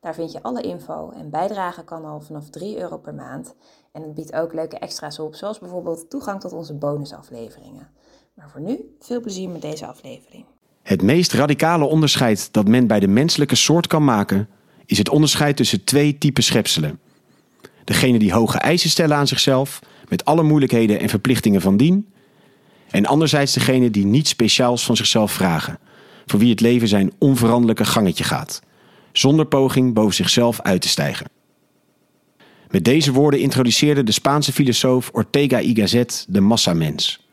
[0.00, 3.54] Daar vind je alle info en bijdragen kan al vanaf 3 euro per maand.
[3.92, 7.88] En het biedt ook leuke extra's op, zoals bijvoorbeeld toegang tot onze bonusafleveringen.
[8.34, 10.44] Maar voor nu, veel plezier met deze aflevering.
[10.82, 14.48] Het meest radicale onderscheid dat men bij de menselijke soort kan maken,
[14.86, 17.00] is het onderscheid tussen twee typen schepselen.
[17.84, 22.12] Degene die hoge eisen stellen aan zichzelf, met alle moeilijkheden en verplichtingen van dien.
[22.90, 25.78] En anderzijds degene die niets speciaals van zichzelf vragen,
[26.26, 28.62] voor wie het leven zijn onveranderlijke gangetje gaat,
[29.12, 31.26] zonder poging boven zichzelf uit te stijgen.
[32.70, 37.26] Met deze woorden introduceerde de Spaanse filosoof Ortega y Gasset de massamens.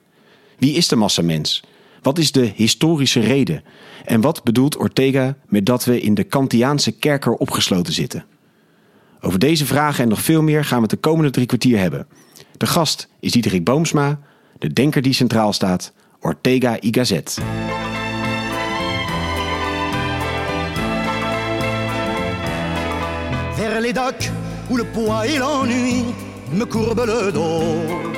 [0.57, 1.63] Wie is de massamens?
[2.01, 3.63] Wat is de historische reden?
[4.05, 8.25] En wat bedoelt Ortega met dat we in de Kantiaanse kerker opgesloten zitten?
[9.21, 12.07] Over deze vragen en nog veel meer gaan we het de komende drie kwartier hebben.
[12.57, 14.19] De gast is Diederik Boomsma,
[14.59, 17.37] de denker die centraal staat, Ortega y Gasset.
[23.87, 24.31] Les docks
[24.69, 26.03] où le poids et l'ennui
[26.51, 28.15] me courbent le dos.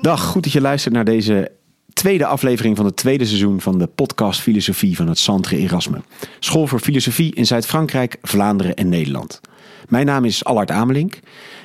[0.00, 1.50] Dag, goed dat je luistert naar deze
[1.92, 6.00] tweede aflevering van het tweede seizoen van de podcast Filosofie van het Centre Erasme.
[6.38, 9.40] School voor Filosofie in Zuid-Frankrijk, Vlaanderen en Nederland.
[9.88, 11.20] Mijn naam is Allard Amelink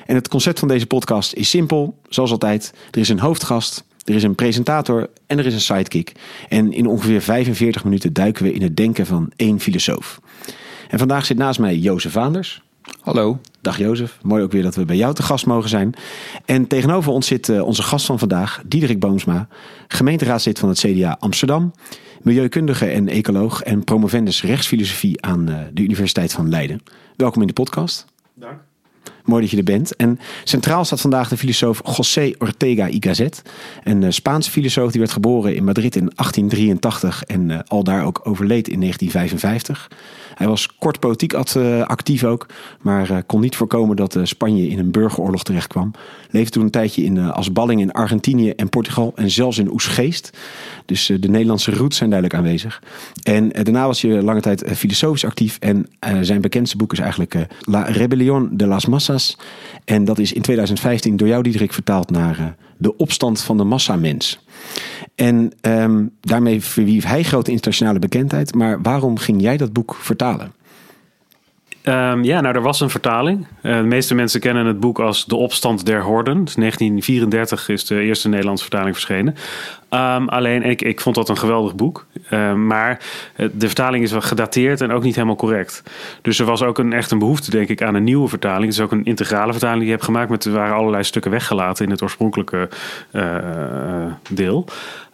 [0.06, 2.72] en het concept van deze podcast is simpel, zoals altijd.
[2.90, 6.12] Er is een hoofdgast, er is een presentator en er is een sidekick.
[6.48, 10.20] En in ongeveer 45 minuten duiken we in het denken van één filosoof.
[10.88, 12.62] En vandaag zit naast mij Jozef Vaanders.
[13.00, 13.40] Hallo.
[13.60, 15.94] Dag Jozef, mooi ook weer dat we bij jou te gast mogen zijn.
[16.44, 19.48] En tegenover ons zit eh, onze gast van vandaag, Diederik Boomsma,
[19.88, 21.72] gemeenteraadslid van het CDA Amsterdam,
[22.22, 26.82] milieukundige en ecoloog en promovendus rechtsfilosofie aan eh, de Universiteit van Leiden.
[27.16, 28.04] Welkom in de podcast.
[28.34, 28.60] Dank.
[29.28, 29.96] Mooi dat je er bent.
[29.96, 33.42] En centraal staat vandaag de filosoof José Ortega y Gasset.
[33.84, 38.04] Een eh, Spaanse filosoof die werd geboren in Madrid in 1883 en uh, al daar
[38.04, 39.90] ook overleed in 1955.
[40.34, 41.34] Hij was kort politiek
[41.84, 42.46] actief ook,
[42.80, 45.90] maar kon niet voorkomen dat Spanje in een burgeroorlog terechtkwam.
[46.30, 50.30] Leefde toen een tijdje in, als balling in Argentinië en Portugal en zelfs in Oesgeest.
[50.84, 52.82] Dus de Nederlandse roots zijn duidelijk aanwezig.
[53.22, 55.86] En daarna was hij lange tijd filosofisch actief en
[56.20, 59.17] zijn bekendste boek is eigenlijk La Rebelión de las Massas.
[59.84, 64.40] En dat is in 2015 door jou, Diederik, vertaald naar De Opstand van de Massamens.
[65.14, 68.54] En um, daarmee verwierf hij grote internationale bekendheid.
[68.54, 70.52] Maar waarom ging jij dat boek vertalen?
[71.84, 73.46] Um, ja, nou, er was een vertaling.
[73.62, 76.44] Uh, de meeste mensen kennen het boek als De Opstand der Horden.
[76.44, 79.34] Dus 1934 is de eerste Nederlandse vertaling verschenen.
[79.90, 82.06] Um, alleen, ik, ik vond dat een geweldig boek.
[82.30, 83.00] Uh, maar
[83.36, 85.82] de vertaling is wel gedateerd en ook niet helemaal correct.
[86.22, 88.64] Dus er was ook een, echt een behoefte, denk ik, aan een nieuwe vertaling.
[88.64, 90.30] Het is ook een integrale vertaling die je hebt gemaakt.
[90.30, 92.68] Met, er waren allerlei stukken weggelaten in het oorspronkelijke
[93.12, 93.22] uh,
[94.30, 94.66] deel.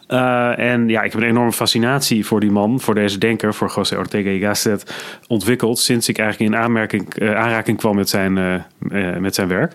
[0.09, 3.71] Uh, en ja, ik heb een enorme fascinatie voor die man, voor deze denker, voor
[3.75, 4.95] José Ortega y Gasset
[5.27, 9.73] ontwikkeld sinds ik eigenlijk in aanmerking, uh, aanraking kwam met zijn, uh, met zijn werk.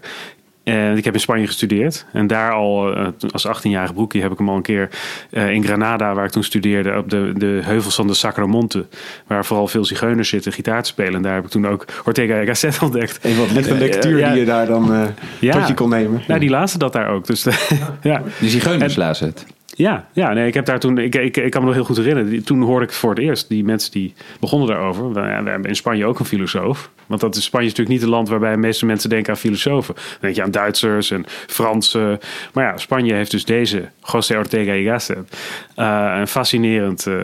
[0.64, 2.06] En ik heb in Spanje gestudeerd.
[2.12, 2.94] En daar al
[3.30, 4.88] als 18-jarig broekje heb ik hem al een keer
[5.30, 8.86] in Granada, waar ik toen studeerde, op de, de heuvels van de Sacramonte.
[9.26, 11.14] Waar vooral veel zigeuners zitten gitaar te spelen.
[11.14, 13.18] En daar heb ik toen ook Ortega y Gasset ontdekt.
[13.18, 15.52] En wat lichte lectuur ja, die je daar dan ja.
[15.52, 16.22] tot je kon nemen.
[16.26, 17.26] Nou, die lazen dat daar ook.
[17.26, 17.42] Dus,
[18.02, 18.22] ja.
[18.41, 19.47] De zigeuners lazen het.
[19.76, 21.97] Ja, ja nee, ik heb daar toen, ik, ik, ik kan me nog heel goed
[21.97, 22.44] herinneren.
[22.44, 25.12] Toen hoorde ik voor het eerst, die mensen die begonnen daarover.
[25.12, 26.91] We hebben in Spanje ook een filosoof.
[27.06, 29.94] Want dat is Spanje natuurlijk niet het land waarbij de meeste mensen denken aan filosofen.
[29.94, 32.19] Dan denk je aan Duitsers en Fransen.
[32.53, 35.36] Maar ja, Spanje heeft dus deze, José Ortega y Gasset.
[35.76, 37.22] Uh, een fascinerend uh, uh,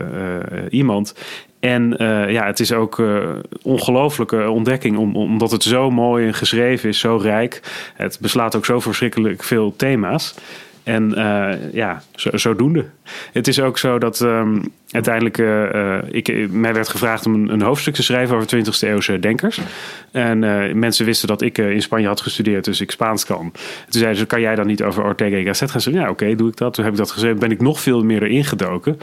[0.69, 1.15] iemand.
[1.59, 1.95] En
[2.29, 3.29] ja, het is ook uh,
[3.61, 7.61] ongelooflijke ontdekking, om, omdat het zo mooi en geschreven is, zo rijk.
[7.93, 10.35] Het beslaat ook zo verschrikkelijk veel thema's.
[10.87, 12.85] En uh, ja, zo, zodoende.
[13.31, 17.93] Het is ook zo dat um, uiteindelijk uh, ik, mij werd gevraagd om een, hoofdstuk
[17.93, 19.59] te schrijven over 20e eeuwse denkers.
[20.11, 20.39] En
[20.79, 23.51] mensen wisten dat ik in Spanje had gestudeerd, dus ik Spaans kan.
[23.51, 25.93] Toen zeiden ze, kan jij dan niet over Ortega y Gasset gaan?
[25.93, 26.73] Ja, oké, doe ik dat.
[26.73, 28.99] Toen heb ik dat geschreven, ben ik nog veel meer erin gedoken.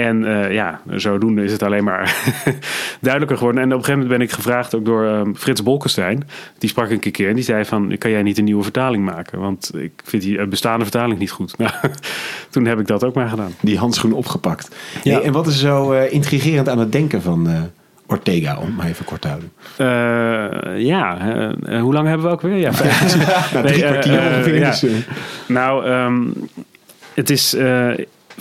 [0.00, 2.16] En uh, ja, zodoende is het alleen maar
[3.00, 3.62] duidelijker geworden.
[3.62, 6.28] En op een gegeven moment ben ik gevraagd ook door uh, Frits Bolkestein.
[6.58, 7.98] Die sprak een keer en die zei van...
[7.98, 9.38] kan jij niet een nieuwe vertaling maken?
[9.38, 11.54] Want ik vind die bestaande vertaling niet goed.
[11.58, 11.72] Nou,
[12.50, 13.54] toen heb ik dat ook maar gedaan.
[13.60, 14.76] Die handschoen opgepakt.
[15.02, 15.14] Ja.
[15.14, 17.48] Hey, en wat is zo uh, intrigerend aan het denken van
[18.06, 19.52] Ortega, om maar even kort te houden.
[19.76, 22.56] Eh, ja, eh, eh, hoe lang hebben we ook weer?
[22.56, 22.70] Ja,
[23.52, 24.58] Nou, drie Nee, eh, kwartier eh, ongeveer.
[24.58, 24.70] ja.
[24.70, 24.90] dus, eh,
[25.48, 26.22] Nou, ehm,
[27.14, 27.88] het is eh,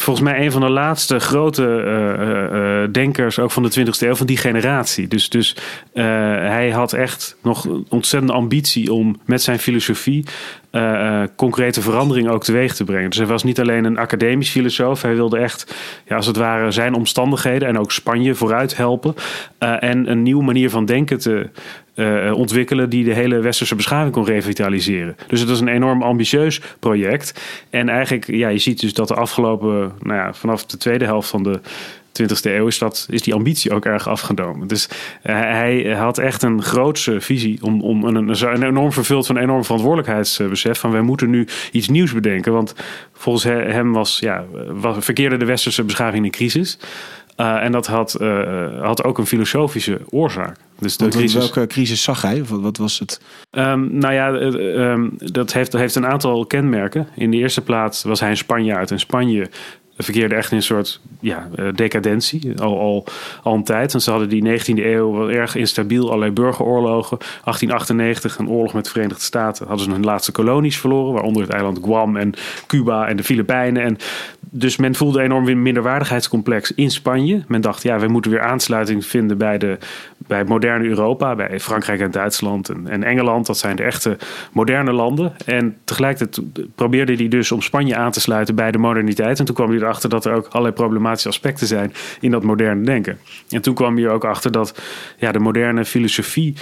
[0.01, 3.99] volgens mij een van de laatste grote eh, eh, eh, denkers, ook van de 20e
[3.99, 5.07] eeuw, van die generatie.
[5.07, 5.55] Dus, dus
[5.93, 10.25] hij had echt nog ontzettende ambitie om met zijn filosofie
[10.71, 13.09] eh, eh, concrete verandering ook teweeg te brengen.
[13.09, 15.75] Dus hij was niet alleen een academisch filosoof, hij wilde echt,
[16.07, 19.15] ja, als het ware, zijn omstandigheden en ook Spanje vooruit helpen.
[19.57, 21.49] eh, en een nieuwe manier van denken te
[22.33, 25.15] ontwikkelen die de hele westerse beschaving kon revitaliseren.
[25.27, 27.41] Dus het was een enorm ambitieus project.
[27.69, 31.29] En eigenlijk, ja, je ziet dus dat de afgelopen, nou ja, vanaf de tweede helft
[31.29, 31.59] van de
[32.21, 34.67] 20e eeuw is, dat, is die ambitie ook erg afgenomen.
[34.67, 34.89] Dus
[35.21, 39.41] eh, hij had echt een grootse visie om, om een, een, enorm vervuld van een
[39.41, 42.53] enorm verantwoordelijkheidsbesef van wij moeten nu iets nieuws bedenken.
[42.53, 42.75] Want
[43.13, 46.77] volgens he- hem was, ja, was, verkeerde de westerse beschaving in crisis.
[47.39, 50.57] Eh, en dat had, eh, had ook een filosofische oorzaak.
[50.79, 51.39] Dus de want crisis.
[51.39, 52.41] welke crisis zag hij?
[52.41, 53.21] Of wat, wat was het?
[53.49, 57.07] Ehm, nou ja, eh, ehm, dat heeft, heeft een aantal kenmerken.
[57.15, 58.91] In de eerste plaats was hij een Spanjaard.
[58.91, 59.49] En Spanje
[60.03, 62.61] verkeerde echt in een soort ja, eh, decadentie.
[62.61, 63.05] Al, al,
[63.43, 63.91] al een tijd.
[63.91, 66.07] Want ze hadden die 19e eeuw wel erg instabiel.
[66.07, 67.17] Allerlei burgeroorlogen.
[67.17, 69.67] 1898 een oorlog met de Verenigde Staten.
[69.67, 71.13] Hadden ze hun laatste kolonies verloren.
[71.13, 72.33] Waaronder het eiland Guam en
[72.67, 73.83] Cuba en de Filipijnen.
[73.83, 73.97] En
[74.51, 77.43] dus men voelde enorm minderwaardigheidscomplex in Spanje.
[77.47, 79.77] Men dacht, ja, we moeten weer aansluiting vinden bij, de,
[80.17, 81.35] bij moderne Europa.
[81.35, 83.45] Bij Frankrijk en Duitsland en, en Engeland.
[83.45, 84.17] Dat zijn de echte
[84.51, 85.33] moderne landen.
[85.45, 89.39] En tegelijkertijd probeerde hij dus om Spanje aan te sluiten bij de moderniteit.
[89.39, 92.85] En toen kwam hij erachter dat er ook allerlei problematische aspecten zijn in dat moderne
[92.85, 93.17] denken.
[93.49, 94.81] En toen kwam hij er ook achter dat
[95.17, 96.55] ja, de moderne filosofie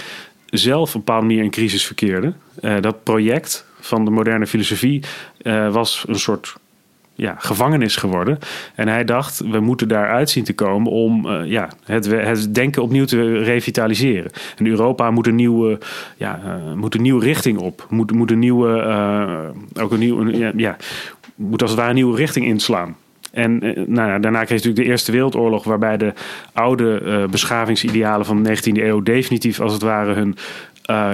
[0.46, 2.32] zelf een bepaalde manier in crisis verkeerde.
[2.60, 5.02] Eh, dat project van de moderne filosofie
[5.42, 6.56] eh, was een soort
[7.18, 8.38] ja, gevangenis geworden.
[8.74, 12.82] En hij dacht, we moeten daaruit zien te komen om eh, ja, het, het denken
[12.82, 14.30] opnieuw te revitaliseren.
[14.56, 15.78] En Europa moet een nieuwe,
[16.16, 17.86] ja, eh, moet een nieuwe richting op.
[17.90, 20.76] Moet, moet een nieuwe, eh, ook een nieuwe, ja,
[21.34, 22.96] moet als het ware een nieuwe richting inslaan.
[23.32, 26.12] En nou daarna kreeg natuurlijk de Eerste Wereldoorlog, waarbij de
[26.52, 30.36] oude beschavingsidealen van de 19e eeuw definitief als het ware hun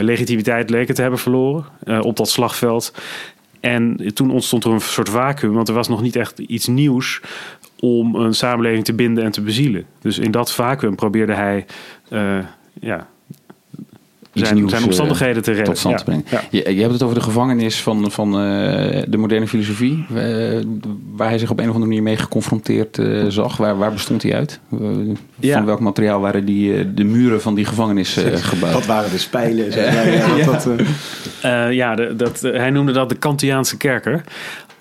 [0.05, 1.65] legitimiteit leken te hebben verloren
[2.01, 2.93] op dat slagveld.
[3.65, 7.21] En toen ontstond er een soort vacuüm, want er was nog niet echt iets nieuws
[7.81, 9.85] om een samenleving te binden en te bezielen.
[10.01, 11.67] Dus in dat vacuüm probeerde hij
[12.11, 12.39] uh,
[12.81, 13.09] ja,
[14.33, 15.67] zijn, nieuws, zijn omstandigheden te redden.
[15.67, 16.25] tot stand te brengen.
[16.31, 16.43] Ja.
[16.51, 20.63] Je, je hebt het over de gevangenis van, van uh, de moderne filosofie, uh,
[21.17, 23.57] waar hij zich op een of andere manier mee geconfronteerd uh, zag.
[23.57, 24.61] Waar, waar, bestond hij uit?
[24.69, 25.65] van Ja.
[25.65, 28.73] welk materiaal waren die, de muren van die gevangenis gebouwd?
[28.73, 29.73] Wat waren de spijlen?
[29.73, 30.45] Zeg maar, ja, ja.
[30.45, 30.69] dat,
[31.45, 34.25] uh, ja de, dat, hij noemde dat de Kantiaanse kerker.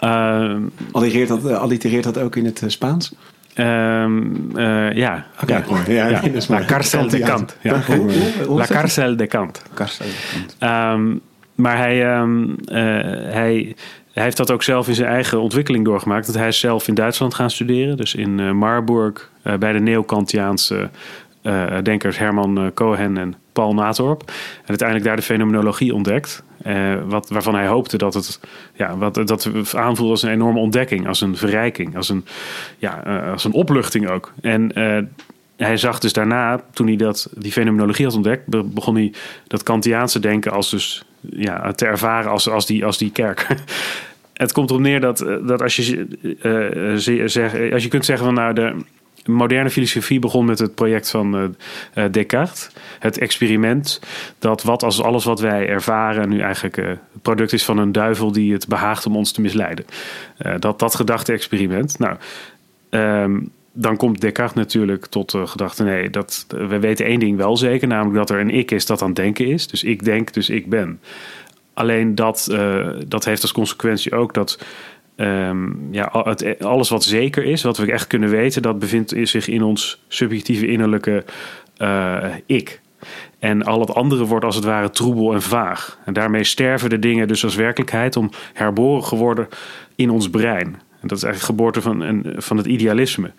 [0.04, 0.56] Uh,
[0.92, 3.13] allitereert, dat, allitereert dat ook in het Spaans?
[3.56, 5.25] Um, uh, ja.
[5.42, 5.65] Okay, ja.
[5.69, 5.94] Mooi.
[5.94, 6.21] ja, ja.
[6.48, 7.57] La cárcel de Kant.
[7.62, 7.81] Ja.
[8.48, 9.62] La cárcel de Kant.
[10.60, 11.21] Um,
[11.56, 12.75] maar hij, um, uh,
[13.33, 13.75] hij,
[14.12, 16.25] hij heeft dat ook zelf in zijn eigen ontwikkeling doorgemaakt.
[16.25, 17.98] Dat hij is zelf in Duitsland gaan studeren.
[17.98, 20.89] Dus in uh, Marburg uh, bij de Neokantiaanse
[21.44, 24.22] uh, denkers Herman Cohen en Paul Natorp.
[24.62, 26.44] En uiteindelijk daar de fenomenologie ontdekt.
[26.68, 28.40] Uh, wat, waarvan hij hoopte dat het
[28.74, 32.26] ja, wat, dat aanvoelde als een enorme ontdekking, als een verrijking, als een,
[32.78, 34.32] ja, uh, als een opluchting ook.
[34.42, 34.98] En uh,
[35.56, 39.14] hij zag dus daarna, toen hij dat, die fenomenologie had ontdekt, begon hij
[39.48, 43.48] dat Kantiaanse denken als dus, ja, te ervaren als, als, die, als die kerk.
[44.33, 48.54] Het komt erop neer dat, dat als, je, zeg, als je kunt zeggen van nou
[48.54, 48.76] de
[49.25, 51.35] moderne filosofie begon met het project van
[51.95, 52.69] uh, Descartes.
[52.99, 54.01] Het experiment
[54.39, 58.31] dat wat als alles wat wij ervaren nu eigenlijk het product is van een duivel
[58.31, 59.85] die het behaagt om ons te misleiden.
[60.59, 61.99] Dat dat gedachte-experiment.
[61.99, 62.18] Nou,
[62.89, 67.57] um, dan komt Descartes natuurlijk tot de gedachte: nee, dat, we weten één ding wel
[67.57, 69.68] zeker, namelijk dat er een ik is dat aan het denken is.
[69.68, 70.99] Dus ik denk, dus ik ben.
[71.73, 72.56] Alleen dat,
[73.07, 74.59] dat heeft als consequentie ook dat
[75.16, 79.48] um, ja, het, alles wat zeker is, wat we echt kunnen weten, dat bevindt zich
[79.48, 81.24] in ons subjectieve innerlijke
[81.78, 82.82] uh, ik.
[83.40, 86.00] En al het andere wordt als het ware troebel en vaag.
[86.06, 89.48] En daarmee sterven de dingen dus als werkelijkheid om herboren geworden
[89.96, 90.68] in ons brein.
[91.02, 93.32] En dat is eigenlijk geboorte van, een, van het idealisme.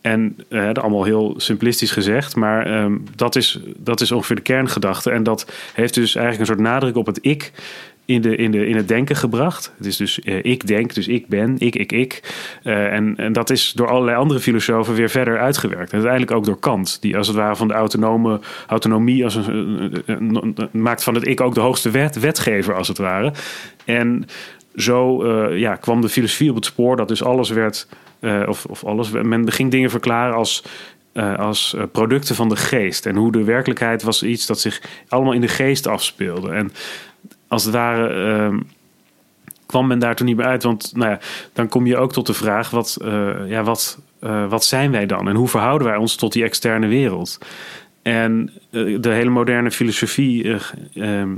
[0.00, 5.10] En uh, allemaal heel simplistisch gezegd, maar um, dat, is, dat is ongeveer de kerngedachte.
[5.10, 7.52] En dat heeft dus eigenlijk een soort nadruk op het ik
[8.04, 9.72] in, de, in, de, in het denken gebracht.
[9.76, 12.34] Het is dus uh, ik denk, dus ik ben, ik, ik, ik.
[12.64, 15.90] Uh, en, en dat is door allerlei andere filosofen weer verder uitgewerkt.
[15.90, 20.56] En uiteindelijk ook door Kant, die als het ware van de autonome autonomie als een,
[20.72, 23.32] maakt van het ik ook de hoogste wet, wetgever als het ware.
[23.84, 24.24] En
[24.76, 27.88] zo uh, ja, kwam de filosofie op het spoor dat dus alles werd,
[28.46, 30.62] of, of alles, men ging dingen verklaren als
[31.12, 33.06] eh, als eh, producten van de geest.
[33.06, 36.50] En hoe de werkelijkheid was iets dat zich allemaal in de geest afspeelde.
[36.50, 36.72] En
[37.52, 38.60] als het ware ehm,
[39.66, 40.62] kwam men daar toen niet meer uit.
[40.62, 41.18] Want nou ja,
[41.52, 45.06] dan kom je ook tot de vraag: wat, eh, ja, wat, eh, wat zijn wij
[45.06, 45.28] dan?
[45.28, 47.38] En hoe verhouden wij ons tot die externe wereld?
[48.02, 50.60] En eh, de hele moderne filosofie eh,
[50.94, 51.36] ehm,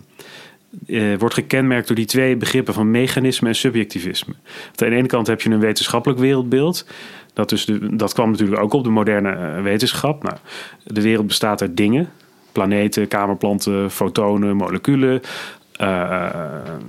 [0.87, 4.35] eh, wordt gekenmerkt door die twee begrippen van mechanisme en subjectivisme.
[4.65, 6.87] Want aan de ene kant heb je een wetenschappelijk wereldbeeld.
[7.33, 10.23] Dat, dus dat kwam natuurlijk ook op de moderne wetenschap.
[10.23, 10.37] Nou,
[10.85, 12.11] de wereld bestaat uit dingen.
[12.53, 15.21] Planeten, kamerplanten, fotonen, moleculen.
[15.77, 16.25] Eh, eh,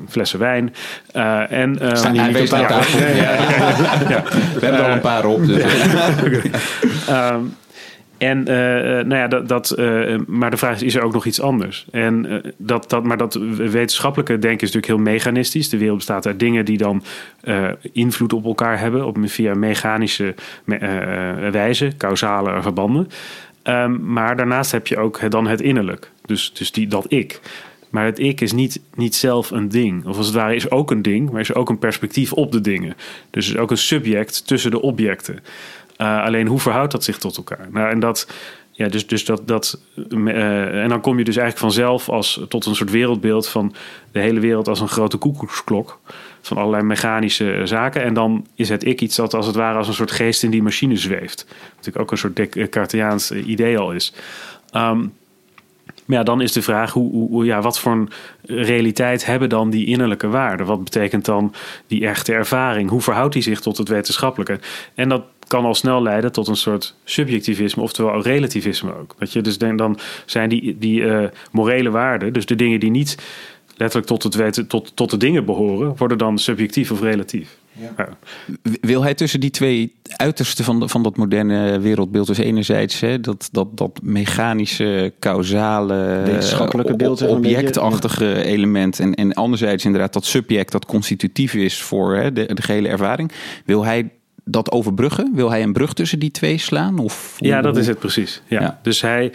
[0.09, 0.73] flessen wijn.
[1.11, 4.23] Eh, en, ehm, Staan hier niet op ja?
[4.23, 5.45] We hebben er al een paar op.
[5.45, 5.63] Dus.
[7.07, 7.39] Ehm,
[8.17, 11.13] en eh, eh, nou ja, dat, dat, eh, maar de vraag is, is er ook
[11.13, 11.85] nog iets anders?
[11.91, 15.69] En, eh, dat, dat, maar dat wetenschappelijke denken is natuurlijk heel mechanistisch.
[15.69, 17.03] De wereld bestaat uit dingen die dan
[17.41, 17.63] eh,
[17.93, 23.09] invloed op elkaar hebben op, via mechanische me- eh, wijze, causale verbanden.
[23.63, 26.11] Ehm, maar daarnaast heb je ook het- dan het innerlijk.
[26.25, 27.39] Dus, dus die, dat ik.
[27.95, 30.05] Maar het ik is niet, niet zelf een ding.
[30.05, 32.61] Of als het ware is ook een ding, maar is ook een perspectief op de
[32.61, 32.95] dingen.
[33.29, 35.39] Dus is ook een subject tussen de objecten.
[35.97, 37.67] Uh, alleen hoe verhoudt dat zich tot elkaar?
[37.71, 38.27] Nou, en dat,
[38.71, 42.65] ja, dus, dus dat, dat, uh, en dan kom je dus eigenlijk vanzelf als, tot
[42.65, 43.73] een soort wereldbeeld van
[44.11, 45.99] de hele wereld als een grote koekoeksklok.
[46.41, 48.03] Van allerlei mechanische zaken.
[48.03, 50.51] En dan is het ik iets dat als het ware als een soort geest in
[50.51, 51.45] die machine zweeft.
[51.47, 54.13] Wat natuurlijk ook een soort Descartesiaans idee al is.
[54.73, 55.13] Um,
[56.05, 58.09] maar ja, dan is de vraag, hoe, hoe, ja, wat voor een
[58.43, 60.65] realiteit hebben dan die innerlijke waarden?
[60.65, 61.53] Wat betekent dan
[61.87, 62.89] die echte ervaring?
[62.89, 64.59] Hoe verhoudt die zich tot het wetenschappelijke?
[64.95, 69.15] En dat kan al snel leiden tot een soort subjectivisme, oftewel relativisme ook.
[69.19, 72.91] Dat je dus denk, dan zijn die, die uh, morele waarden, dus de dingen die
[72.91, 73.17] niet
[73.75, 77.57] letterlijk tot, het weten, tot, tot de dingen behoren, worden dan subjectief of relatief.
[77.79, 78.09] Ja.
[78.81, 83.19] Wil hij tussen die twee uitersten van, de, van dat moderne wereldbeeld, dus enerzijds hè,
[83.19, 90.71] dat, dat, dat mechanische, causale, wetenschappelijke beeld, objectachtige element, en, en anderzijds inderdaad dat subject
[90.71, 93.31] dat constitutief is voor hè, de, de gehele ervaring,
[93.65, 94.09] wil hij
[94.43, 95.31] dat overbruggen?
[95.33, 96.99] Wil hij een brug tussen die twee slaan?
[96.99, 98.41] Of, ja, dat is het precies.
[98.47, 98.61] Ja.
[98.61, 98.79] ja.
[98.81, 99.31] Dus hij,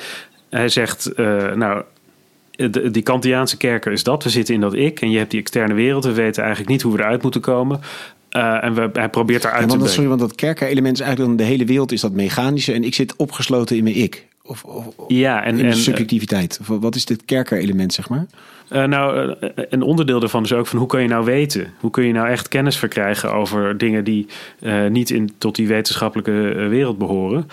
[0.48, 1.82] hij zegt, uh, nou,
[2.50, 4.22] de, die Kantiaanse kerker is dat.
[4.22, 6.04] We zitten in dat ik en je hebt die externe wereld.
[6.04, 7.80] We weten eigenlijk niet hoe we eruit moeten komen.
[8.36, 11.00] Uh, en we, hij probeert eruit ja, want te dat, sorry, want dat kerker-element is
[11.00, 14.26] eigenlijk dan de hele wereld is dat mechanische en ik zit opgesloten in mijn ik.
[14.42, 16.58] Of, of ja, en, in en subjectiviteit.
[16.60, 18.26] Of, wat is dit kerker-element, zeg maar?
[18.72, 21.72] Uh, nou, een onderdeel daarvan is ook van hoe kun je nou weten?
[21.80, 24.26] Hoe kun je nou echt kennis verkrijgen over dingen die
[24.60, 27.48] uh, niet in, tot die wetenschappelijke wereld behoren?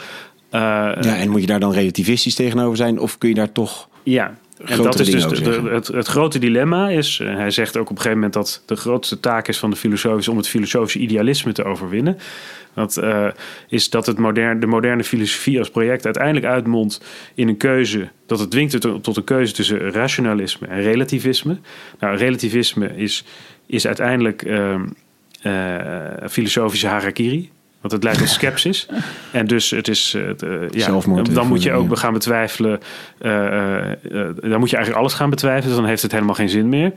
[0.52, 3.00] ja, en moet je daar dan relativistisch tegenover zijn?
[3.00, 3.90] Of kun je daar toch.
[4.04, 7.78] Ja, en dat is dus de, de, het, het, grote dilemma is, uh, hij zegt
[7.78, 10.38] ook op een gegeven moment dat de grootste taak is van de filosoof is om
[10.38, 12.18] het filosofische idealisme te overwinnen.
[12.74, 13.28] Dat uh,
[13.68, 17.02] is dat het moderne, de moderne filosofie als project uiteindelijk uitmondt
[17.36, 21.60] in een keuze, dat het dwingt tot, tot een keuze tussen rationalisme en relativisme.
[22.00, 23.26] Nou, relativisme is,
[23.66, 24.82] is uiteindelijk uh,
[26.30, 27.52] filosofische harakiri.
[27.88, 28.88] Want het leidt tot skepsis.
[29.32, 30.16] en dus het is.
[30.16, 30.30] Uh,
[30.70, 32.80] ja, Zelfmoord dan moet je ook gaan betwijfelen.
[33.22, 35.68] Uh, uh, dan moet je eigenlijk alles gaan betwijfelen.
[35.68, 36.92] Dus dan heeft het helemaal geen zin meer.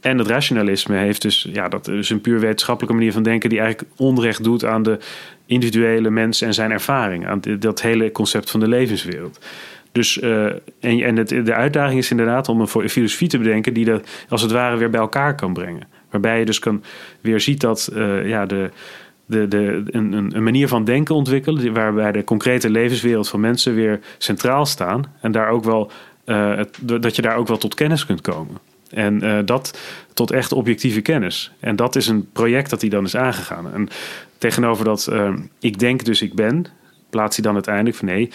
[0.00, 1.48] En het rationalisme heeft dus.
[1.52, 3.48] Ja, dat is een puur wetenschappelijke manier van denken.
[3.48, 4.98] die eigenlijk onrecht doet aan de
[5.46, 7.26] individuele mens en zijn ervaring.
[7.26, 9.38] Aan dat hele concept van de levenswereld.
[9.92, 13.74] Dus, en, en het, de uitdaging is inderdaad om een filosofie te bedenken.
[13.74, 15.88] die dat als het ware weer bij elkaar kan brengen.
[16.10, 16.82] Waarbij je dus kan
[17.20, 17.90] weer ziet dat
[18.24, 18.70] ja, de
[19.30, 21.72] de, de, een, een manier van denken ontwikkelen.
[21.72, 25.04] waarbij de concrete levenswereld van mensen weer centraal staan.
[25.20, 25.90] En daar ook wel,
[26.24, 28.56] het, dat je daar ook wel tot kennis kunt komen.
[28.90, 29.78] En uh, dat
[30.14, 31.52] tot echt objectieve kennis.
[31.60, 33.72] En dat is een project dat hij dan is aangegaan.
[33.72, 33.88] En
[34.38, 36.66] tegenover dat uh, ik denk dus ik ben,
[37.10, 38.30] plaatst hij dan uiteindelijk van nee.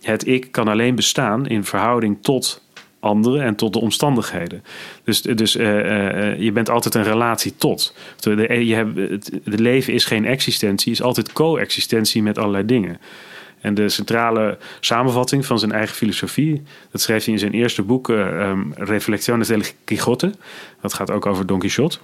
[0.00, 2.67] het ik kan alleen bestaan in verhouding tot
[3.00, 4.62] anderen en tot de omstandigheden.
[5.04, 7.94] Dus, dus uh, uh, je bent altijd een relatie tot.
[8.18, 8.98] Je hebt,
[9.44, 13.00] het, leven is geen existentie, is altijd co-existentie met allerlei dingen.
[13.60, 18.08] En de centrale samenvatting van zijn eigen filosofie, dat schreef hij in zijn eerste boek,
[18.08, 20.32] um, Reflexiones del Quijote.
[20.80, 21.98] Dat gaat ook over Don Quixote.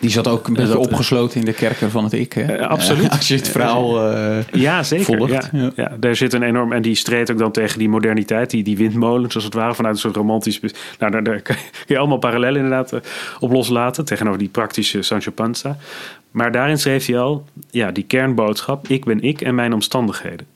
[0.00, 2.32] Die zat ook een beetje dat, opgesloten in de kerker van het ik.
[2.32, 2.58] Hè?
[2.58, 3.10] Uh, absoluut.
[3.16, 5.04] Als je het verhaal uh, ja, zeker.
[5.04, 5.32] volgt.
[5.32, 5.70] Ja, ja.
[5.76, 6.72] ja, daar zit een enorm...
[6.72, 8.50] En die streed ook dan tegen die moderniteit.
[8.50, 10.60] Die, die windmolens als het ware vanuit een soort romantisch...
[10.98, 13.00] Nou, daar, daar kun je allemaal parallellen inderdaad
[13.40, 14.04] op loslaten.
[14.04, 15.76] Tegenover die praktische Sancho Panza.
[16.30, 17.44] Maar daarin schreef hij al...
[17.70, 18.88] Ja, die kernboodschap.
[18.88, 20.46] Ik ben ik en mijn omstandigheden.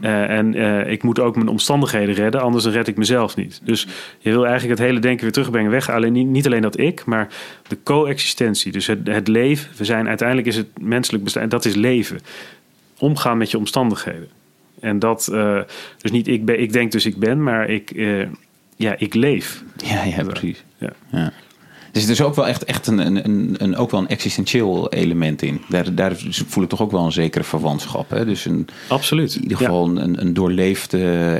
[0.00, 3.60] Uh, en uh, ik moet ook mijn omstandigheden redden, anders red ik mezelf niet.
[3.64, 3.86] Dus
[4.18, 5.90] je wil eigenlijk het hele denken weer terugbrengen weg.
[5.90, 7.28] Alleen niet, niet alleen dat ik, maar
[7.68, 8.72] de coexistentie.
[8.72, 9.70] Dus het, het leven.
[9.76, 12.18] We zijn uiteindelijk is het menselijk bestaan, dat is leven.
[12.98, 14.28] omgaan met je omstandigheden.
[14.80, 15.60] En dat, eh,
[15.98, 18.26] dus niet ik, ben, ik denk dus ik ben, maar ik, eh,
[18.76, 19.62] ja, ik leef.
[19.76, 20.64] Ja, ja precies.
[20.78, 20.92] Ja.
[21.10, 21.32] Ja.
[21.98, 24.92] Dus er is ook wel echt, echt een, een, een, een, ook wel een existentieel
[24.92, 25.60] element in.
[25.68, 26.12] Daar, daar
[26.46, 28.10] voel ik toch ook wel een zekere verwantschap.
[28.10, 28.24] Hè?
[28.24, 29.34] Dus een, Absoluut.
[29.34, 29.64] in ieder Ja.
[29.66, 30.98] geval een, een doorleefde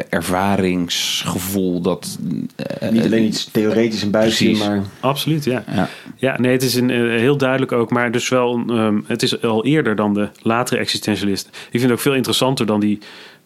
[0.09, 2.19] ervaringsgevoel dat...
[2.57, 5.65] eh, Niet alleen iets theoretisch en buiten, maar Absoluut, ja.
[5.75, 5.89] Ja.
[6.17, 9.43] Ja, nee, het is een, eh, heel duidelijk ook, maar dus wel, ehm, het is
[9.43, 11.51] al eerder dan de latere existentialisten.
[11.53, 12.99] Ik vind het ook veel interessanter dan die,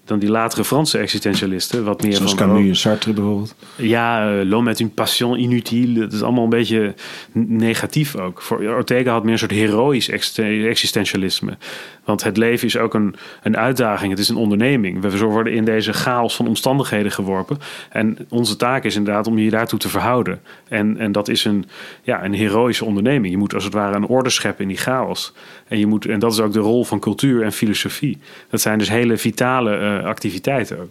[0.05, 1.85] dan die latere Franse existentialisten.
[1.85, 3.55] Wat meer zoals van, Camus en Sartre bijvoorbeeld.
[3.77, 6.01] Ja, uh, l'homme est une passion inutile.
[6.01, 6.95] Het is allemaal een beetje
[7.33, 8.43] negatief ook.
[8.43, 11.57] Voor Ortega had meer een soort heroïsch ex- existentialisme.
[12.05, 14.11] Want het leven is ook een, een uitdaging.
[14.11, 15.01] Het is een onderneming.
[15.01, 17.59] We worden in deze chaos van omstandigheden geworpen.
[17.91, 20.41] En onze taak is inderdaad om je daartoe te verhouden.
[20.69, 21.65] En, en dat is een,
[22.03, 23.33] ja, een heroïsche onderneming.
[23.33, 25.33] Je moet als het ware een orde scheppen in die chaos.
[25.69, 28.19] En, je moet, en dat is ook de rol van cultuur en filosofie.
[28.51, 30.91] Dat zijn dus hele vitale uh, activiteiten ook.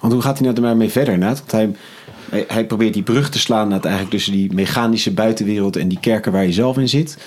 [0.00, 1.38] Want hoe gaat hij nou er maar mee verder, Naat?
[1.38, 1.70] Want hij,
[2.32, 6.00] hij, hij, probeert die brug te slaan Naat, eigenlijk tussen die mechanische buitenwereld en die
[6.00, 7.18] kerker waar je zelf in zit.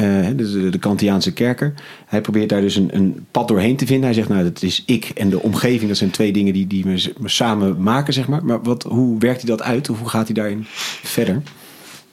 [0.00, 1.74] Uh, dus de, de Kantiaanse kerker.
[2.06, 4.04] Hij probeert daar dus een, een, pad doorheen te vinden.
[4.04, 5.88] Hij zegt, nou, dat is ik en de omgeving.
[5.88, 8.44] Dat zijn twee dingen die, die we samen maken, zeg maar.
[8.44, 9.86] Maar wat, hoe werkt hij dat uit?
[9.86, 10.64] Hoe gaat hij daarin
[11.02, 11.42] verder?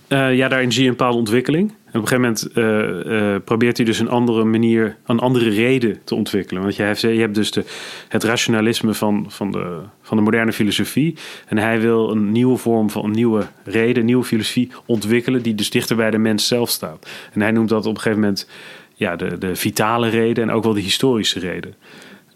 [0.08, 1.74] Uh, ja, daarin zie je een bepaalde ontwikkeling.
[1.92, 5.50] En op een gegeven moment uh, uh, probeert hij dus een andere manier, een andere
[5.50, 6.62] reden te ontwikkelen.
[6.62, 7.64] Want je hebt, je hebt dus de,
[8.08, 11.16] het rationalisme van, van, de, van de moderne filosofie.
[11.46, 15.56] En hij wil een nieuwe vorm van een nieuwe reden, een nieuwe filosofie ontwikkelen, die
[15.56, 17.10] dus dichter bij de mens zelf staat.
[17.34, 18.50] En hij noemt dat op een gegeven moment
[18.94, 21.76] ja, de, de vitale reden en ook wel de historische reden.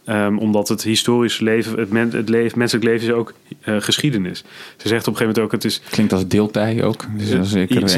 [0.05, 3.34] Um, omdat het historische leven, het, men, het leven, menselijk leven is ook
[3.65, 4.43] uh, geschiedenis.
[4.77, 5.81] Ze zegt op een gegeven moment ook, het is...
[5.89, 7.05] Klinkt als deeltij ook.
[7.17, 7.89] Dus dat is zeker,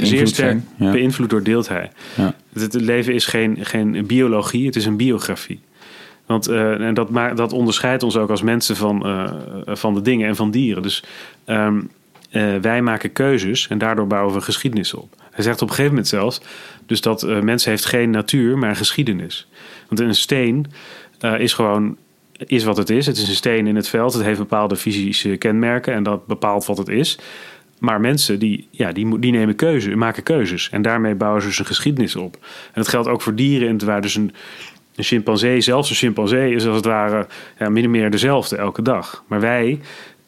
[0.00, 0.90] zeer sterk ja.
[0.90, 1.90] beïnvloed door deeltij.
[2.16, 2.34] Ja.
[2.52, 5.60] Het, het, leven is geen, geen biologie, het is een biografie.
[6.26, 9.32] Want uh, en dat, dat onderscheidt ons ook als mensen van, uh,
[9.66, 10.82] van de dingen en van dieren.
[10.82, 11.04] Dus
[11.46, 11.90] um,
[12.60, 15.14] wij maken keuzes en daardoor bouwen we geschiedenis op.
[15.30, 16.40] Hij zegt op een gegeven moment zelfs
[16.86, 19.48] dus dat mensen heeft geen natuur, maar geschiedenis.
[19.88, 20.66] Want een steen
[21.20, 21.96] uh, is gewoon
[22.46, 23.06] is wat het is.
[23.06, 24.12] Het is een steen in het veld.
[24.12, 27.18] Het heeft bepaalde fysische kenmerken en dat bepaalt wat het is.
[27.78, 30.68] Maar mensen die, ja, die, die nemen keuzes, maken keuzes.
[30.70, 32.34] En daarmee bouwen ze dus een geschiedenis op.
[32.42, 33.68] En dat geldt ook voor dieren.
[33.68, 34.32] En het waar dus een,
[34.94, 37.26] een chimpansee, zelfs een chimpansee, is als het ware
[37.58, 39.24] ja, min of meer dezelfde elke dag.
[39.26, 39.80] Maar wij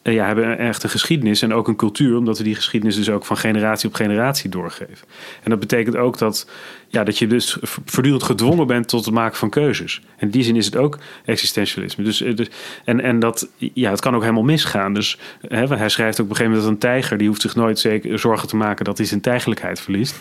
[0.02, 3.24] ja, hebben echt een geschiedenis en ook een cultuur, omdat we die geschiedenis dus ook
[3.24, 5.08] van generatie op generatie doorgeven.
[5.42, 6.50] En dat betekent ook dat,
[6.88, 10.02] ja, dat je dus voortdurend gedwongen bent tot het maken van keuzes.
[10.16, 12.04] En in die zin is het ook existentialisme.
[12.04, 12.48] Dus, dus,
[12.84, 14.94] en, en dat, ja, het kan ook helemaal misgaan.
[14.94, 17.54] Dus hè, hij schrijft ook op een gegeven moment dat een tijger, die hoeft zich
[17.54, 20.16] nooit zeker zorgen te maken dat hij zijn tijgelijkheid verliest.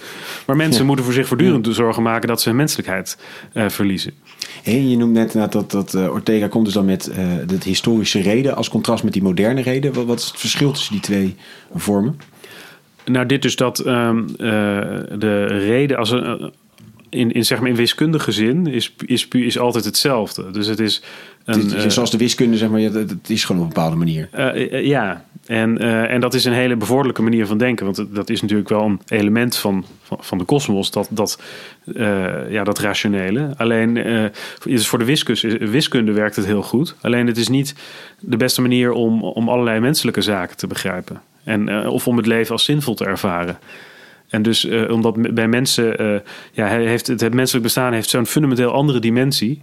[0.46, 0.88] Maar mensen ja.
[0.88, 3.18] moeten voor zich voortdurend zorgen maken dat ze hun menselijkheid
[3.54, 4.14] uh, verliezen.
[4.64, 7.16] En je noemt net dat, dat, dat uh, Ortega komt dus dan met uh,
[7.48, 10.06] de historische reden als contrast met die moderne reden.
[10.06, 11.36] Wat, is het verschil tussen die twee
[11.74, 12.20] vormen?
[13.06, 14.38] Nou, dit dus dat um, uh,
[15.18, 16.52] de reden als een,
[17.10, 20.52] in, in, zeg maar in wiskundige zin is, is, is altijd hetzelfde.
[20.52, 21.04] Dus het is
[21.46, 24.30] een, het is, zoals de wiskunde, zeg maar, het is gewoon op een bepaalde manier.
[24.34, 27.86] Uh, ja, en, uh, en dat is een hele bevorderlijke manier van denken.
[27.86, 31.42] Want dat is natuurlijk wel een element van, van, van de kosmos, dat, dat,
[31.86, 33.54] uh, ja, dat rationele.
[33.58, 33.98] Alleen
[34.64, 36.96] is voor de wiskunde, wiskunde werkt het heel goed.
[37.02, 37.76] Alleen het is niet
[38.20, 41.22] de beste manier om, om allerlei menselijke zaken te begrijpen.
[41.44, 43.60] En, of om het leven als zinvol te ervaren.
[44.30, 49.00] En dus omdat bij mensen, ja, heeft het, het menselijk bestaan heeft zo'n fundamenteel andere
[49.00, 49.62] dimensie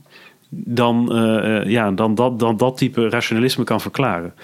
[0.48, 4.34] dan, uh, ja, dan, dat, dan dat type rationalisme kan verklaren.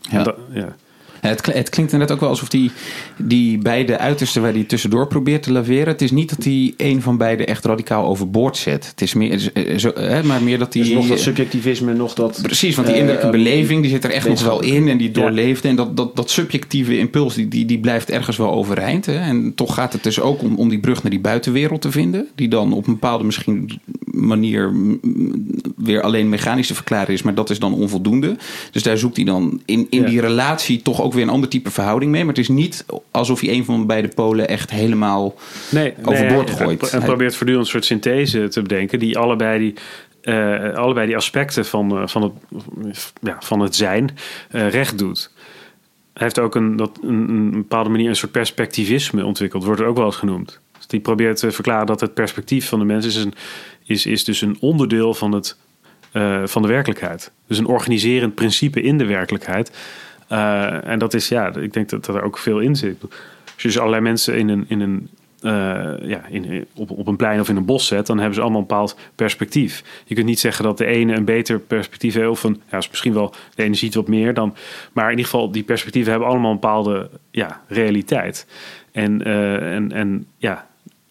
[0.00, 0.22] Ja.
[0.22, 0.76] Dat, ja.
[1.20, 2.70] Het, het, klinkt inderdaad ook wel alsof die,
[3.16, 5.86] die beide uitersten waar hij tussendoor probeert te laveren.
[5.86, 8.86] Het is niet dat hij een van beide echt radicaal overboord zet.
[8.86, 10.82] Het is meer, zo, hè, maar meer dat hij.
[10.82, 12.38] Dus nog dat subjectivisme, nog dat.
[12.42, 15.10] Precies, want die innerlijke uh, beleving die zit er echt nog wel in en die
[15.10, 15.62] doorleeft.
[15.62, 15.68] Ja.
[15.68, 19.06] En dat, dat, dat subjectieve impuls die, die, die blijft ergens wel overeind.
[19.06, 19.18] Hè.
[19.18, 22.28] En toch gaat het dus ook om, om die brug naar die buitenwereld te vinden.
[22.34, 23.80] Die dan op een bepaalde misschien
[24.26, 24.72] manier
[25.76, 28.36] weer alleen mechanisch te verklaren is, maar dat is dan onvoldoende.
[28.70, 30.06] Dus daar zoekt hij dan in, in ja.
[30.06, 32.20] die relatie toch ook weer een ander type verhouding mee.
[32.24, 35.34] Maar het is niet alsof hij een van beide polen echt helemaal
[35.70, 36.90] nee, overboord nee, gooit.
[36.90, 39.74] En probeert voortdurend een soort synthese te bedenken die allebei die.
[40.22, 44.16] Uh, allebei die aspecten van, uh, van, het, ja, van het zijn
[44.52, 45.30] uh, recht doet.
[46.12, 49.86] Hij heeft ook een, dat, een, een bepaalde manier een soort perspectivisme ontwikkeld, wordt er
[49.86, 50.60] ook wel eens genoemd.
[50.76, 53.34] Dus die probeert te verklaren dat het perspectief van de mens is, een,
[53.88, 55.56] is, is dus een onderdeel van, het,
[56.12, 57.32] uh, van de werkelijkheid.
[57.46, 59.76] Dus een organiserend principe in de werkelijkheid.
[60.32, 63.02] Uh, en dat is, ja, ik denk dat, dat er ook veel in zit.
[63.02, 65.08] Als je dus allerlei mensen in een, in een
[65.40, 68.40] eh, ja, in, op, op een plein of in een bos zet, dan hebben ze
[68.40, 70.02] allemaal een bepaald perspectief.
[70.04, 72.88] Je kunt niet zeggen dat de ene een beter perspectief heeft, of een, ja, is
[72.88, 74.54] misschien wel de ene ziet wat meer dan,
[74.92, 78.46] maar in ieder geval die perspectieven hebben allemaal een bepaalde ja, realiteit.
[78.92, 80.67] En, en, en ja,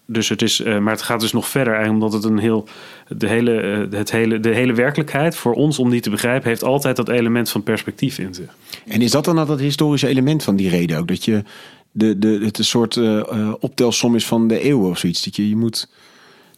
[0.08, 2.68] dus het is, uh, maar het gaat dus nog verder, eigenlijk omdat het een heel,
[3.08, 6.96] de hele, het hele, de hele werkelijkheid voor ons om die te begrijpen, heeft altijd
[6.96, 8.56] dat element van perspectief in zich.
[8.88, 11.08] En is dat dan dat historische element van die reden ook?
[11.08, 11.44] Dat je
[11.92, 15.24] de, de, het een soort uh, optelsom is van de eeuwen of zoiets.
[15.24, 15.88] Dat je, je moet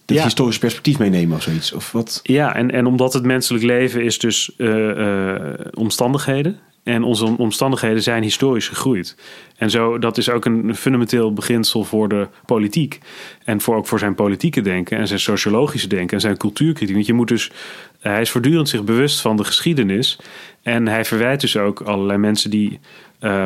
[0.05, 0.23] ja.
[0.23, 1.73] historisch perspectief meenemen of zoiets.
[1.73, 2.19] Of wat?
[2.23, 5.35] Ja, en, en omdat het menselijk leven is dus uh,
[5.73, 6.59] omstandigheden.
[6.83, 9.15] En onze omstandigheden zijn historisch gegroeid.
[9.57, 12.99] En zo, dat is ook een fundamenteel beginsel voor de politiek.
[13.43, 16.95] En voor, ook voor zijn politieke denken en zijn sociologische denken en zijn cultuurkritiek.
[16.95, 17.51] Want je moet dus,
[17.99, 20.19] hij is voortdurend zich bewust van de geschiedenis.
[20.61, 22.79] En hij verwijt dus ook allerlei mensen die
[23.19, 23.45] uh,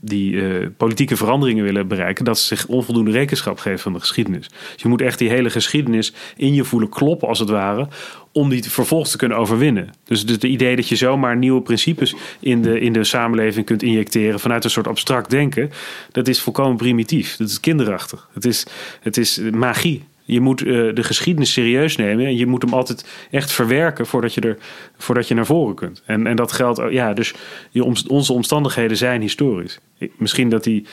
[0.00, 4.48] die uh, politieke veranderingen willen bereiken, dat ze zich onvoldoende rekenschap geven van de geschiedenis.
[4.48, 7.88] Dus je moet echt die hele geschiedenis in je voelen kloppen, als het ware,
[8.32, 9.90] om die vervolgens te kunnen overwinnen.
[10.04, 14.40] Dus het idee dat je zomaar nieuwe principes in de, in de samenleving kunt injecteren
[14.40, 15.70] vanuit een soort abstract denken,
[16.12, 17.36] dat is volkomen primitief.
[17.36, 18.28] Dat is kinderachtig.
[18.32, 18.66] Het is,
[19.00, 20.04] het is magie.
[20.24, 24.34] Je moet uh, de geschiedenis serieus nemen en je moet hem altijd echt verwerken voordat
[24.34, 24.56] je, er,
[24.96, 26.02] voordat je naar voren kunt.
[26.06, 27.34] En, en dat geldt, ja, dus
[27.70, 29.80] je, onze omstandigheden zijn historisch.
[30.16, 30.86] Misschien dat die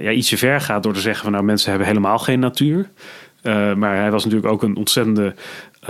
[0.00, 2.90] ja, ietsje ver gaat door te zeggen van nou mensen hebben helemaal geen natuur.
[3.42, 5.34] Uh, maar hij was natuurlijk ook een ontzettende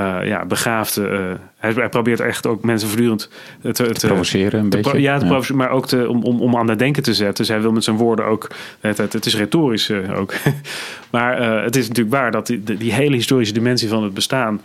[0.01, 1.09] uh, ja, begaafde.
[1.09, 1.19] Uh,
[1.57, 3.31] hij, hij, probeert echt ook mensen voortdurend
[3.63, 4.61] te, te, te provoceren.
[4.61, 5.01] Een te, beetje.
[5.01, 5.31] Ja, te ja.
[5.31, 7.37] Provoceren, maar ook te, om, om, om aan het denken te zetten.
[7.37, 8.49] Dus hij wil met zijn woorden ook.
[8.81, 10.35] Het, het, het is retorisch ook.
[11.11, 14.61] maar het is natuurlijk waar dat die, die, hele historische dimensie van het bestaan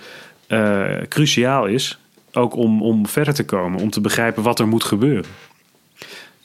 [1.08, 1.98] cruciaal is.
[2.34, 5.26] Ook om, om verder te komen, om te begrijpen wat er moet gebeuren.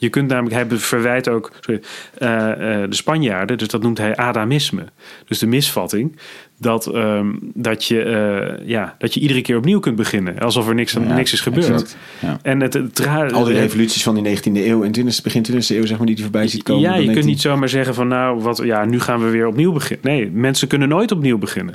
[0.01, 1.81] Je kunt namelijk, hij verwijt ook sorry,
[2.19, 4.85] uh, uh, de Spanjaarden, dus dat noemt hij Adamisme.
[5.27, 6.17] Dus de misvatting
[6.61, 10.39] dat, um, dat, je, uh, ja, dat je iedere keer opnieuw kunt beginnen.
[10.39, 11.97] Alsof er niks, ja, niks is gebeurd.
[12.21, 12.39] Ja.
[12.43, 15.55] En het, het, het, Al die revoluties van die 19e eeuw en 20, begin 20e
[15.55, 16.83] eeuw, zeg maar, die, die voorbij ziet komen.
[16.83, 19.73] Ja, je kunt niet zomaar zeggen van nou, wat, ja, nu gaan we weer opnieuw
[19.73, 20.07] beginnen.
[20.07, 21.75] Nee, mensen kunnen nooit opnieuw beginnen.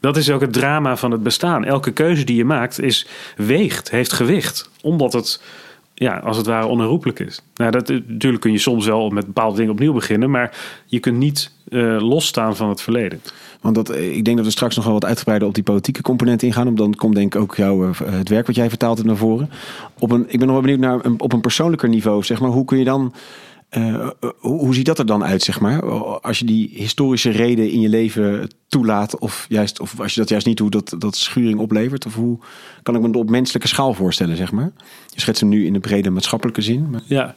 [0.00, 1.64] Dat is ook het drama van het bestaan.
[1.64, 3.06] Elke keuze die je maakt is
[3.36, 4.70] weegt, heeft gewicht.
[4.82, 5.40] Omdat het
[5.94, 7.42] ja, als het ware onherroepelijk is.
[7.54, 11.18] Nou, dat, natuurlijk kun je soms wel met bepaalde dingen opnieuw beginnen, maar je kunt
[11.18, 13.20] niet uh, losstaan van het verleden.
[13.60, 16.42] Want dat, ik denk dat we straks nog wel wat uitgebreider op die politieke component
[16.42, 16.68] ingaan.
[16.68, 19.50] Om dan komt denk ik ook jouw, het werk wat jij vertaalt naar voren.
[19.98, 22.22] Op een, ik ben nog wel benieuwd naar op een persoonlijker niveau.
[22.22, 23.12] Zeg maar, hoe kun je dan
[23.76, 24.08] uh,
[24.38, 25.84] hoe, hoe, ziet dat er dan uit, zeg maar?
[26.20, 30.28] Als je die historische reden in je leven toelaat, of, juist, of als je dat
[30.28, 32.06] juist niet doet, dat, dat schuring oplevert?
[32.06, 32.38] Of hoe
[32.82, 34.72] kan ik me dat op menselijke schaal voorstellen, zeg maar?
[35.08, 36.90] Je schetst hem nu in de brede maatschappelijke zin.
[36.90, 37.02] Maar...
[37.06, 37.34] Ja,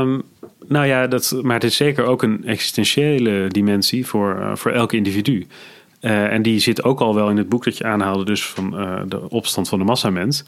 [0.00, 0.22] um,
[0.66, 4.92] nou ja, dat, maar het is zeker ook een existentiële dimensie voor, uh, voor elk
[4.92, 5.46] individu.
[6.00, 8.70] En die zit ook al wel in het boek dat je aanhaalde, dus van
[9.08, 10.44] de opstand van de massamens.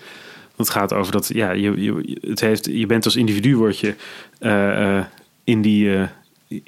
[0.56, 3.94] Dat gaat over dat ja, je, je, het heeft, je bent als individu word je
[4.40, 5.04] uh, uh,
[5.44, 6.02] in, die, uh,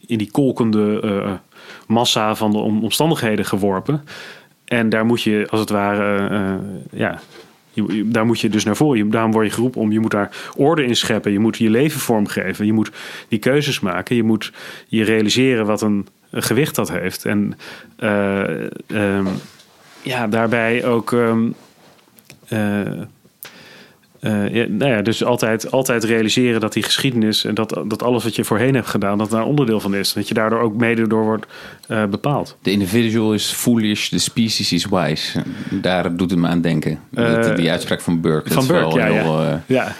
[0.07, 1.41] in die kolkende
[1.87, 4.05] massa van de omstandigheden geworpen.
[4.65, 7.21] En daar moet je als het ware, ja,
[8.05, 9.11] daar moet je dus naar voren.
[9.11, 11.33] Daarom word je geroepen om, je moet daar orde in scheppen.
[11.33, 12.67] Je moet je leven vormgeven.
[12.67, 12.91] Je moet
[13.29, 14.17] die keuzes maken.
[14.17, 14.53] Je moet
[14.87, 17.25] je realiseren wat een, gewicht dat heeft.
[17.25, 17.59] En
[18.89, 19.29] um,
[20.03, 21.13] ja, daarbij ook.
[22.49, 22.91] Uh,
[24.21, 28.37] ja, nou ja, dus altijd, altijd realiseren dat die geschiedenis en dat, dat alles wat
[28.37, 30.13] je voorheen hebt gedaan, dat daar onderdeel van is.
[30.13, 31.47] Dat je daardoor ook mede door wordt
[31.89, 32.57] uh, bepaald.
[32.63, 35.43] De individual is foolish, the species is wise.
[35.71, 36.99] Daar doet het me aan denken.
[37.13, 38.53] Uh, die uitspraak van Burke.
[38.53, 39.63] Van Burke, ja, heel, ja.
[39.67, 39.95] ja.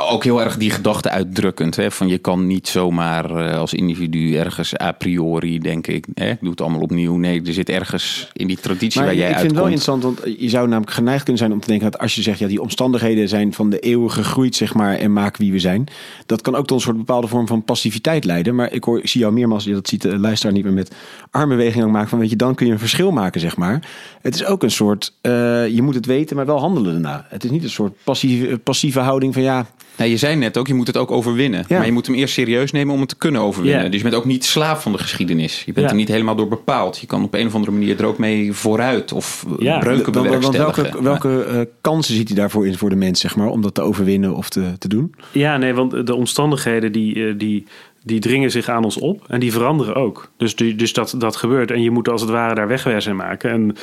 [0.00, 1.76] Ook heel erg die gedachte uitdrukkend.
[1.76, 1.90] Hè?
[1.90, 5.94] Van je kan niet zomaar als individu ergens a priori denken.
[5.94, 7.16] Ik, hè, ik doe het allemaal opnieuw.
[7.16, 9.50] Nee, er zit ergens in die traditie maar waar jij uitkomt.
[9.50, 11.90] Ik vind het wel interessant, want je zou namelijk geneigd kunnen zijn om te denken
[11.90, 15.12] dat als je zegt, ja, die omstandigheden zijn van de eeuwen gegroeid, zeg maar, en
[15.12, 15.86] maken wie we zijn.
[16.26, 18.54] Dat kan ook tot een soort bepaalde vorm van passiviteit leiden.
[18.54, 20.94] Maar ik hoor, ik zie jou meermaals, dat ziet de luisteraar niet meer met
[21.30, 23.88] armbewegingen maken van, weet je, dan kun je een verschil maken, zeg maar.
[24.20, 25.32] Het is ook een soort, uh,
[25.68, 27.26] je moet het weten, maar wel handelen daarna.
[27.28, 30.66] Het is niet een soort passieve, passieve houding van, ja, nou, je zei net ook,
[30.66, 31.64] je moet het ook overwinnen.
[31.68, 31.76] Ja.
[31.76, 33.84] Maar je moet hem eerst serieus nemen om het te kunnen overwinnen.
[33.84, 33.88] Ja.
[33.88, 35.62] Dus je bent ook niet slaaf van de geschiedenis.
[35.66, 35.92] Je bent ja.
[35.92, 36.98] er niet helemaal door bepaald.
[36.98, 39.78] Je kan op een of andere manier er ook mee vooruit of ja.
[39.78, 40.82] breuken bewerkstelligen.
[40.82, 43.74] welke, welke uh, kansen ziet hij daarvoor in voor de mens, zeg maar, om dat
[43.74, 45.14] te overwinnen of te, te doen?
[45.32, 47.66] Ja, nee, want de omstandigheden die, die,
[48.04, 50.30] die dringen zich aan ons op en die veranderen ook.
[50.36, 53.16] Dus, die, dus dat, dat gebeurt en je moet als het ware daar wegwijs in
[53.16, 53.50] maken.
[53.50, 53.76] En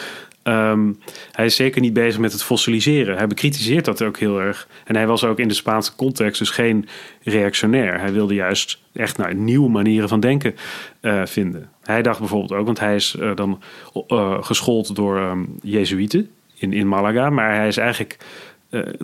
[0.50, 1.00] Um,
[1.32, 3.18] hij is zeker niet bezig met het fossiliseren.
[3.18, 4.68] Hij bekritiseert dat ook heel erg.
[4.86, 6.88] En hij was ook in de Spaanse context dus geen
[7.24, 8.00] reactionair.
[8.00, 10.56] Hij wilde juist echt naar nieuwe manieren van denken
[11.02, 11.70] uh, vinden.
[11.84, 13.62] hij dacht bijvoorbeeld ook, want hij is uh, dan
[14.08, 18.18] uh, geschoold door um, Jezuïeten in, in Malaga, maar hij is eigenlijk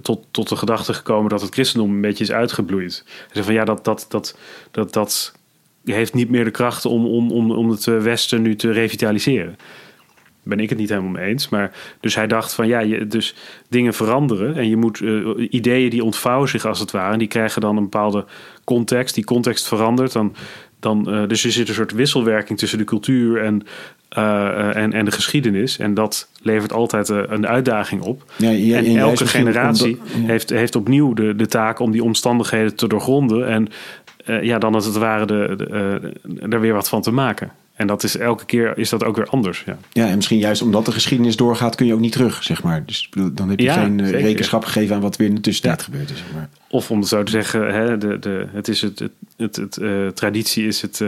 [0.01, 3.03] tot, tot de gedachte gekomen dat het christendom een beetje is uitgebloeid.
[3.05, 4.37] Hij zei van ja, dat, dat, dat,
[4.71, 5.33] dat, dat
[5.83, 9.55] heeft niet meer de kracht om, om, om, om het Westen nu te revitaliseren
[10.45, 11.49] ben ik het niet helemaal mee eens.
[11.49, 13.35] Maar dus hij dacht van ja, je, dus
[13.69, 14.55] dingen veranderen.
[14.55, 17.13] En je moet uh, ideeën die ontvouwen zich als het ware.
[17.13, 18.25] En die krijgen dan een bepaalde
[18.63, 19.15] context.
[19.15, 20.11] Die context verandert.
[20.11, 20.35] Dan,
[20.79, 23.63] dan, uh, dus er zit een soort wisselwerking tussen de cultuur en,
[24.17, 25.77] uh, en, en de geschiedenis.
[25.77, 28.31] En dat levert altijd een uitdaging op.
[28.37, 32.87] Ja, ja, en, elke generatie heeft, heeft opnieuw de, de taak om die omstandigheden te
[32.87, 33.47] doorgronden.
[33.47, 33.67] En
[34.41, 35.99] ja, dan als het ware de, de,
[36.49, 37.51] er weer wat van te maken.
[37.75, 39.63] En dat is elke keer is dat ook weer anders.
[39.65, 39.77] Ja.
[39.91, 42.83] ja, en misschien juist omdat de geschiedenis doorgaat, kun je ook niet terug, zeg maar.
[42.85, 45.85] Dus dan heb je geen uh, rekenschap gegeven aan wat weer in de tussentijd ja.
[45.85, 46.17] gebeurd is.
[46.17, 46.49] Zeg maar.
[46.69, 49.77] Of om het zo te zeggen, hè, de, de, het is het, het, het, het
[49.81, 50.99] uh, traditie is het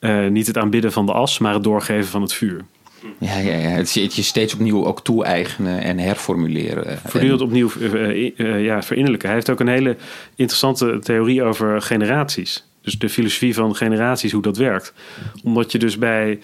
[0.00, 2.64] uh, niet het aanbidden van de as, maar het doorgeven van het vuur.
[3.18, 3.68] Ja, ja, ja.
[3.68, 6.98] Het, je steeds opnieuw ook toe-eigenen en herformuleren.
[7.06, 7.70] Voortdurend opnieuw
[8.58, 9.28] ja, verinnerlijken.
[9.28, 9.96] Hij heeft ook een hele
[10.34, 12.64] interessante theorie over generaties.
[12.84, 14.94] Dus de filosofie van generaties, hoe dat werkt.
[15.44, 16.40] Omdat je dus bij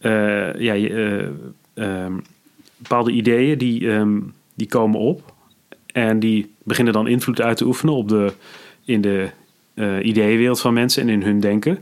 [0.00, 1.26] uh, ja, uh,
[1.74, 2.22] um,
[2.76, 5.34] bepaalde ideeën die, um, die komen op.
[5.86, 8.32] En die beginnen dan invloed uit te oefenen op de,
[8.84, 9.30] in de
[9.74, 11.78] uh, ideeënwereld van mensen en in hun denken.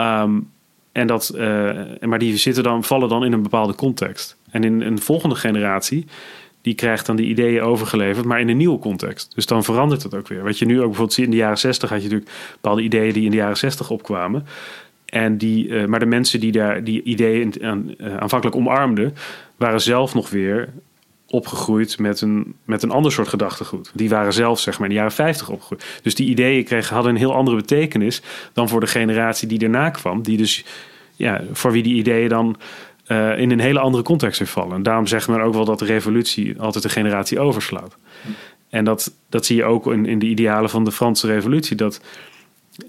[0.00, 0.50] Um,
[0.92, 1.34] en dat,
[2.00, 4.36] maar die zitten dan, vallen dan in een bepaalde context.
[4.50, 6.06] En in een volgende generatie
[6.66, 9.34] die krijgt dan die ideeën overgeleverd, maar in een nieuwe context.
[9.34, 10.42] Dus dan verandert het ook weer.
[10.42, 13.12] Wat je nu ook bijvoorbeeld ziet in de jaren 60 had je natuurlijk bepaalde ideeën
[13.12, 14.46] die in de jaren 60 opkwamen.
[15.04, 19.14] En die, uh, maar de mensen die daar die ideeën aan, uh, aanvankelijk omarmden,
[19.56, 20.68] waren zelf nog weer
[21.26, 23.90] opgegroeid met een, met een ander soort gedachtegoed.
[23.94, 26.00] Die waren zelf zeg maar in de jaren 50 opgegroeid.
[26.02, 29.90] Dus die ideeën kregen, hadden een heel andere betekenis dan voor de generatie die daarna
[29.90, 30.22] kwam.
[30.22, 30.64] Die dus,
[31.16, 32.56] ja, voor wie die ideeën dan
[33.08, 34.76] uh, in een hele andere context weer vallen.
[34.76, 37.96] En daarom zegt men ook wel dat de revolutie altijd een generatie overslaat.
[38.68, 41.76] En dat, dat zie je ook in, in de idealen van de Franse revolutie.
[41.76, 42.00] Dat,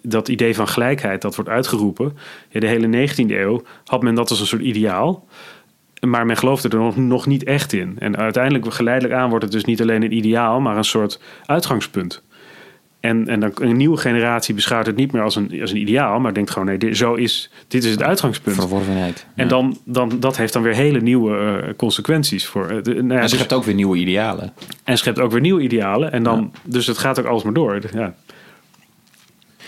[0.01, 2.17] dat idee van gelijkheid, dat wordt uitgeroepen.
[2.49, 5.27] Ja, de hele 19e eeuw had men dat als een soort ideaal.
[5.99, 7.95] Maar men geloofde er nog, nog niet echt in.
[7.99, 12.23] En uiteindelijk, geleidelijk aan, wordt het dus niet alleen een ideaal, maar een soort uitgangspunt.
[13.07, 16.19] En, en dan een nieuwe generatie beschouwt het niet meer als een, als een ideaal,
[16.19, 18.55] maar denkt gewoon: nee, dit, zo is, dit is het uitgangspunt.
[18.55, 19.25] Verworvenheid.
[19.35, 22.71] En dan, dan, dat heeft dan weer hele nieuwe uh, consequenties voor.
[22.71, 24.53] Uh, de, nou ja, en schept dus, ook weer nieuwe idealen.
[24.83, 26.11] En schept ook weer nieuwe idealen.
[26.11, 26.59] En dan, ja.
[26.63, 27.81] Dus het gaat ook alles maar door.
[27.93, 28.15] Ja.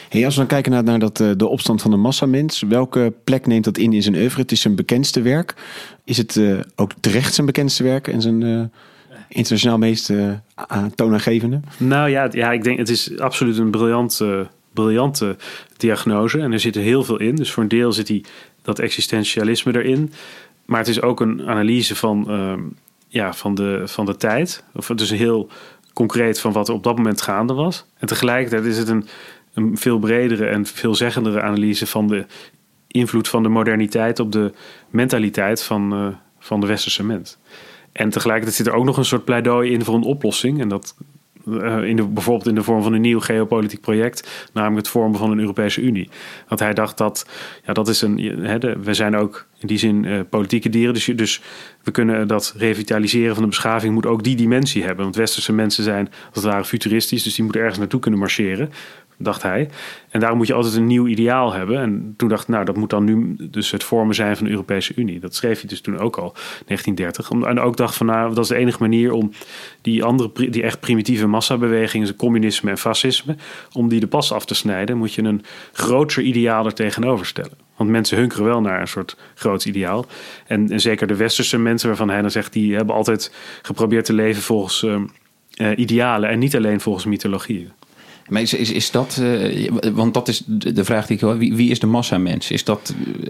[0.10, 3.13] Hey, als we dan kijken naar, naar dat, uh, de opstand van de massamens, welke
[3.23, 4.41] plek neemt dat in in zijn oeuvre?
[4.41, 5.54] Het is zijn bekendste werk.
[6.04, 6.39] Is het
[6.75, 8.71] ook terecht zijn bekendste werk en zijn
[9.30, 10.34] internationaal meest uh,
[10.96, 11.60] toonaangevende?
[11.78, 15.36] Nou ja, ja, ik denk het is absoluut een briljante, briljante
[15.78, 16.39] diagnose.
[16.39, 17.36] En er zit er heel veel in.
[17.36, 18.26] Dus voor een deel zit die,
[18.62, 20.13] dat existentialisme erin.
[20.65, 22.54] Maar het is ook een analyse van, uh,
[23.08, 24.63] ja, van, de, van de tijd.
[24.74, 25.50] Of dus heel
[25.94, 27.86] concreet van wat er op dat moment gaande was.
[27.98, 29.08] En tegelijkertijd is het een,
[29.54, 32.26] een veel bredere en veelzeggendere analyse van de
[32.88, 34.52] invloed van de moderniteit op de
[34.89, 36.08] mentaliteit van, uh,
[36.39, 37.38] van de westerse mens.
[37.91, 40.62] En tegelijkertijd zit er ook nog een soort pleidooi in voor een oplossing.
[40.62, 40.95] En dat
[41.47, 45.19] uh, in de, bijvoorbeeld in de vorm van een nieuw geopolitiek project, namelijk het vormen
[45.19, 46.10] van een Europese Unie.
[46.47, 47.30] Want hij dacht dat,
[47.65, 48.15] ja, dat is een.
[48.84, 51.41] We zijn ook in die zin uh, politieke dieren, dus, dus
[51.84, 55.04] we kunnen dat revitaliseren van de beschaving moet ook die dimensie hebben.
[55.04, 58.71] Want westerse mensen zijn als het ware futuristisch, dus die moeten ergens naartoe kunnen marcheren
[59.21, 59.69] dacht hij.
[60.10, 61.77] En daarom moet je altijd een nieuw ideaal hebben.
[61.79, 64.51] En toen dacht ik, nou, dat moet dan nu dus het vormen zijn van de
[64.51, 65.19] Europese Unie.
[65.19, 66.34] Dat schreef hij dus toen ook al,
[66.65, 67.47] 1930.
[67.47, 69.32] En ook dacht van, nou, dat is de enige manier om
[69.82, 73.36] die andere, die echt primitieve massabewegingen, communisme en fascisme,
[73.71, 77.58] om die de pas af te snijden, moet je een groter ideaal er tegenover stellen.
[77.75, 80.05] Want mensen hunkeren wel naar een soort groot ideaal.
[80.47, 84.41] En, zeker de westerse mensen waarvan hij dan zegt, die hebben altijd geprobeerd te leven
[84.41, 84.95] volgens uh,
[85.62, 87.71] uh, idealen en niet alleen volgens mythologieën.
[88.30, 91.54] Maar is, is, is dat, uh, want dat is de vraag die ik wil, wie,
[91.54, 92.52] wie is de massamens?
[92.52, 93.28] Is dat uh,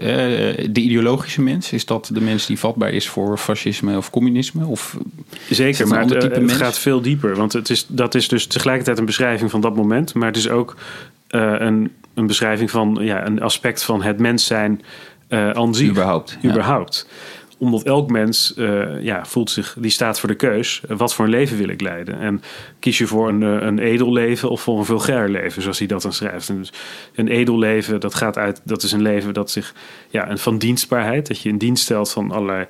[0.70, 1.72] de ideologische mens?
[1.72, 4.66] Is dat de mens die vatbaar is voor fascisme of communisme?
[4.66, 4.96] Of
[5.50, 7.36] Zeker, maar het, het gaat veel dieper.
[7.36, 10.48] Want het is, dat is dus tegelijkertijd een beschrijving van dat moment, maar het is
[10.48, 10.76] ook
[11.30, 14.82] uh, een, een beschrijving van ja, een aspect van het mens zijn
[15.28, 15.88] aan zich.
[15.88, 16.38] Überhaupt.
[16.44, 17.06] Überhaupt.
[17.08, 20.82] Ja omdat elk mens uh, ja, voelt zich, die staat voor de keus.
[20.88, 22.18] wat voor een leven wil ik leiden?
[22.18, 22.42] En
[22.78, 26.02] kies je voor een, een edel leven of voor een vulgair leven, zoals hij dat
[26.02, 26.46] dan schrijft.
[26.46, 26.72] Dus
[27.14, 29.74] een edel leven, dat gaat uit, dat is een leven dat zich,
[30.08, 32.66] ja, van dienstbaarheid, dat je in dienst stelt van allerlei,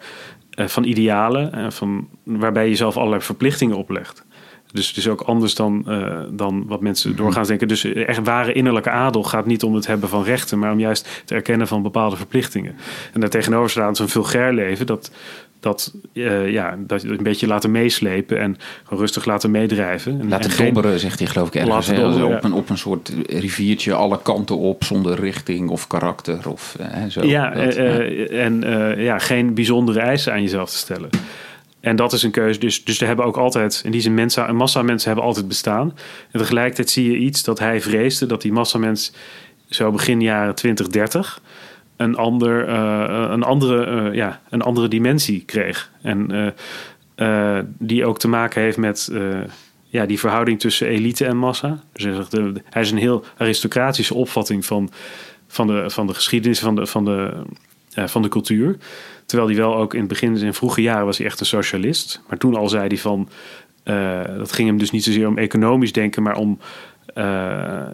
[0.51, 4.25] van idealen, van, waarbij je zelf allerlei verplichtingen oplegt.
[4.73, 7.19] Dus het is ook anders dan, uh, dan wat mensen Mhm.
[7.23, 7.69] doorgaans denken.
[7.69, 11.09] Dus echt ware innerlijke adel gaat niet om het hebben van rechten, maar om juist
[11.21, 12.77] het erkennen van bepaalde verplichtingen.
[13.13, 15.11] En daartegenover staat zo'n vulgair leven, dat,
[15.61, 20.21] dat, uh, ja, dat een beetje laten meeslepen en gewoon rustig laten meedrijven.
[20.21, 21.87] En, laten en geen- dobberen, zegt hij geloof ik ergens.
[21.87, 22.39] Dobberen, op, ja.
[22.45, 26.49] een, op een soort riviertje alle kanten op, zonder richting of karakter.
[26.49, 27.25] Of, eh, zo.
[27.27, 27.99] Ja, Dat, eh, ja.
[27.99, 28.65] eh, en
[28.97, 31.09] eh, ja, geen bijzondere eisen aan jezelf te stellen.
[31.81, 32.61] En dat is een keuze.
[32.61, 35.49] Dus, dus er hebben ook altijd, in die zin, mensen, een massa mensen hebben altijd
[35.49, 35.97] bestaan.
[36.31, 39.13] En tegelijkertijd zie je iets dat hij vreesde, dat die massamens
[39.69, 41.41] zo begin jaren 20, 30
[42.01, 45.91] een, ander, eh, een, andere, eh, ja, een andere dimensie kreeg.
[46.03, 46.55] En
[47.15, 49.13] eh, die ook te maken heeft met
[49.85, 51.83] ja, die verhouding tussen elite en massa.
[51.93, 52.33] Dus hij, zegt,
[52.65, 54.91] hij is een heel aristocratische opvatting van,
[55.47, 57.43] van, de, van de geschiedenis, van de, van de,
[57.95, 58.77] van de cultuur.
[59.31, 62.23] Terwijl hij wel ook in het begin, in vroege jaren, was hij echt een socialist.
[62.29, 63.29] Maar toen al zei hij van,
[63.83, 66.59] eh, dat ging hem dus niet zozeer om economisch denken, maar om
[67.15, 67.25] eh,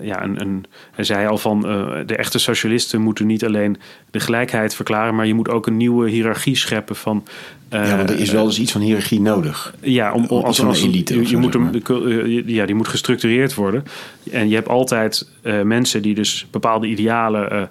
[0.00, 3.76] ja, een, een, hij zei al van eh, de echte socialisten moeten niet alleen
[4.10, 7.24] de gelijkheid verklaren, maar je moet ook een nieuwe hiërarchie scheppen van.
[7.70, 9.74] ja, want er is wel eens iets van hiërarchie nodig.
[9.80, 11.70] ja, om, als, een elite je, moet hem,
[12.46, 13.84] ja, die moet gestructureerd worden.
[14.30, 15.28] En je hebt altijd
[15.64, 17.70] mensen die dus bepaalde idealen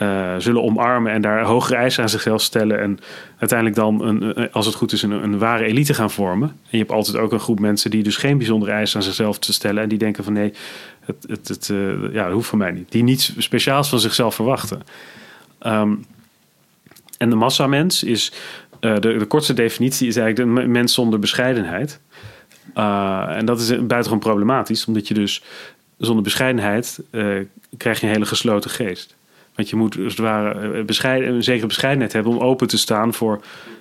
[0.00, 2.80] eh, zullen omarmen en daar hogere eisen aan zichzelf stellen.
[2.80, 2.98] En
[3.38, 6.48] uiteindelijk dan, een, als het goed is, een, een ware elite gaan vormen.
[6.48, 9.38] En je hebt altijd ook een groep mensen die dus geen bijzondere eisen aan zichzelf
[9.38, 9.82] te stellen.
[9.82, 10.52] En die denken van nee,
[11.00, 12.92] het, het, het, eh, ja, dat hoeft van mij niet.
[12.92, 14.82] Die niets speciaals van zichzelf verwachten.
[15.58, 15.94] Ehm,
[17.18, 18.32] en de massamens is,
[18.80, 22.00] eh, de, de kortste definitie is eigenlijk de mens zonder bescheidenheid.
[22.74, 25.42] En dat is buitengewoon problematisch, omdat je dus
[25.98, 27.02] zonder bescheidenheid
[27.76, 29.18] krijg je een hele gesloten geest.
[29.60, 32.78] Want je moet als het ware eh, bescheiden, een zekere bescheidenheid hebben om open te
[32.78, 33.40] staan voor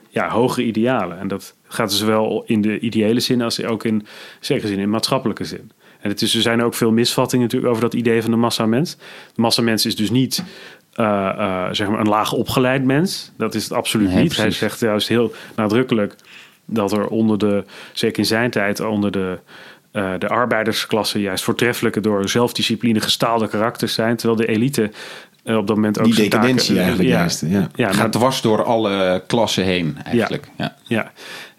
[0.09, 1.19] ja, hogere idealen.
[1.19, 4.05] En dat gaat zowel in de ideële zin als ook in
[4.39, 5.71] zekere zin in maatschappelijke zin.
[5.99, 8.95] En het is, er zijn ook veel misvattingen natuurlijk over dat idee van de massamens.
[9.33, 10.43] De massamens is dus niet
[10.93, 13.31] eh, eh, zeg maar een laag opgeleid mens.
[13.37, 14.37] Dat is het absoluut Nee, niet.
[14.37, 16.15] Hij zegt juist heel nadrukkelijk
[16.65, 17.63] dat er onder de,
[17.93, 19.39] zeker in zijn tijd, onder de,
[19.91, 24.15] de arbeidersklasse juist voortreffelijke door zelfdiscipline gestaalde karakters zijn.
[24.15, 24.91] Terwijl de elite
[25.57, 27.41] op dat moment ook Die decadentie taken- eigenlijk ja, juist.
[27.47, 27.69] Ja.
[27.75, 30.47] Ja, Gaat dwars door alle klassen heen eigenlijk.
[30.57, 30.75] Ja.
[30.87, 31.11] ja.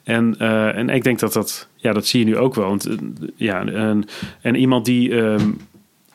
[0.05, 2.69] En, eh, en ik denk dat dat, ja, dat zie je nu ook wel.
[2.69, 2.95] Want, eh,
[3.37, 4.05] ja, en,
[4.41, 5.51] en iemand die, ehm,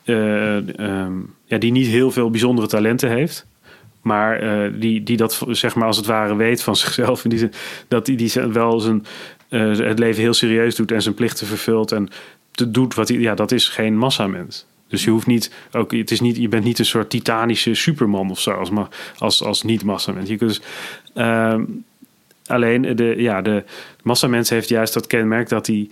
[0.04, 1.12] eh, ehm,
[1.44, 3.46] ja, die niet heel veel bijzondere talenten heeft.
[4.02, 7.24] Maar eh, die, die dat zeg maar als het ware weet van zichzelf.
[7.24, 7.52] In die zin,
[7.88, 9.06] dat die, die wel zijn,
[9.48, 11.92] eh, het leven heel serieus doet en zijn plichten vervult.
[11.92, 12.08] En
[12.50, 13.18] te doet wat hij.
[13.18, 14.66] Ja, dat is geen massamens.
[14.88, 15.52] Dus je hoeft niet.
[15.72, 18.50] Ook, het is niet je bent niet een soort titanische superman of zo.
[18.50, 18.70] Als,
[19.18, 20.28] als, als niet-massamens.
[20.28, 20.60] Je dus.
[22.46, 23.64] alleen de, ja, de
[24.02, 25.88] massamens heeft juist dat kenmerk dat hij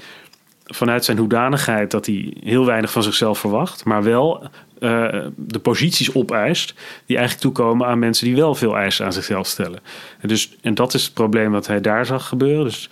[0.64, 6.14] vanuit zijn hoedanigheid dat hij heel weinig van zichzelf verwacht, maar wel eh, de posities
[6.14, 6.74] opeist
[7.06, 9.80] die eigenlijk toekomen aan mensen die wel veel eisen aan zichzelf stellen.
[10.20, 12.64] En, dus, en dat is het probleem wat hij daar zag gebeuren.
[12.64, 12.90] Dus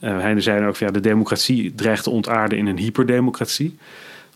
[0.00, 3.78] eh hij zei ook, ja, de democratie dreigt te ontaarden in een hyperdemocratie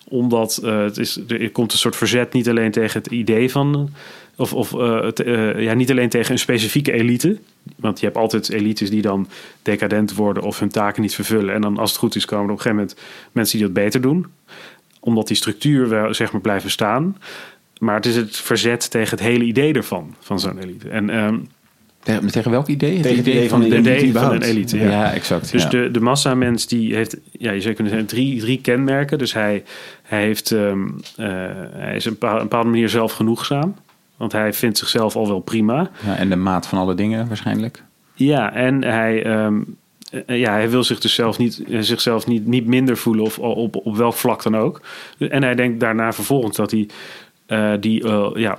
[0.09, 3.91] omdat eh, het is, er komt een soort verzet niet alleen tegen het idee van.
[4.37, 7.39] Of, of eh, eh, ja, niet alleen tegen een specifieke elite.
[7.77, 9.29] Want je hebt altijd elites die dan
[9.63, 11.55] decadent worden of hun taken niet vervullen.
[11.55, 13.77] En dan als het goed is, komen er op een gegeven moment mensen die dat
[13.77, 14.27] beter doen.
[15.01, 17.17] Omdat die structuur wel zeg maar blijven staan.
[17.79, 20.89] Maar het is het verzet tegen het hele idee ervan, van zo'n elite.
[20.89, 21.39] En ehm,
[22.07, 23.01] Tegen, tegen welk idee?
[23.01, 24.79] Tegen het idee van de de elite idee van een elite.
[24.79, 25.13] Ja, Ja.
[25.13, 25.53] exact.
[25.53, 25.69] Dus ja.
[25.69, 29.19] de, de massamens die heeft, ja, je zou kunnen zeggen, drie, drie kenmerken.
[29.19, 29.65] Dus hij,
[30.03, 31.27] hij, heeft, ehm, eh,
[31.73, 33.75] hij is op een een bepaalde manier zelfgenoegzaam.
[34.17, 35.91] Want hij vindt zichzelf al wel prima.
[36.05, 37.83] Ja, en de maat van alle dingen waarschijnlijk.
[38.15, 39.61] Ja, en hij, ehm,
[40.27, 43.39] eh, ja, hij wil zich dus zelf niet, eh, zichzelf niet, niet minder voelen of
[43.39, 44.81] op, op welk vlak dan ook.
[45.19, 46.89] En hij denkt daarna vervolgens dat hij
[47.47, 48.59] eh, die, eh, ja,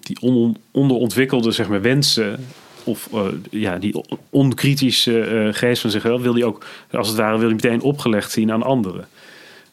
[0.00, 2.46] die on, onderontwikkelde zeg maar, wensen
[2.84, 7.16] of eh, ja, die on- onkritische eh, geest van zichzelf wil hij ook, als het
[7.16, 9.06] ware, wil hij meteen opgelegd zien aan anderen.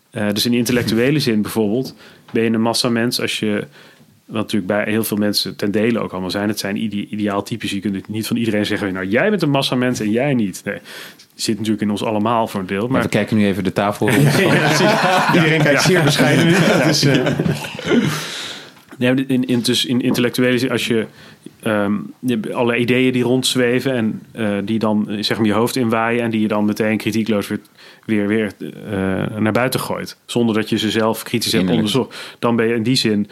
[0.09, 1.95] Eh, dus in intellectuele zin bijvoorbeeld
[2.31, 3.63] ben je een massamens als je
[4.25, 6.47] wat natuurlijk bij heel veel mensen ten dele ook allemaal zijn.
[6.47, 7.71] Het zijn ide ideaaltypes.
[7.71, 10.61] Je kunt het niet van iedereen zeggen, nou jij bent een massamens en jij niet.
[10.65, 10.75] Nee,
[11.33, 12.81] die zit natuurlijk in ons allemaal voor een deel.
[12.81, 14.27] Maar Maar we kijken nu even de tafel rond.
[15.35, 17.25] Iedereen kijkt zeer bescheiden eh,
[18.99, 21.05] Nee, in, in, dus in intellectuele zin, als je,
[21.59, 25.53] ehm, je hebt alle ideeën die rondzweven en eh, die dan eh, zeg maar je
[25.53, 27.59] hoofd inwaaien en die je dan meteen kritiekloos weer,
[28.05, 30.17] weer, weer eh, naar buiten gooit.
[30.25, 32.35] Zonder dat je ze zelf kritisch hebt onderzocht.
[32.39, 33.27] Dan ben je in die zin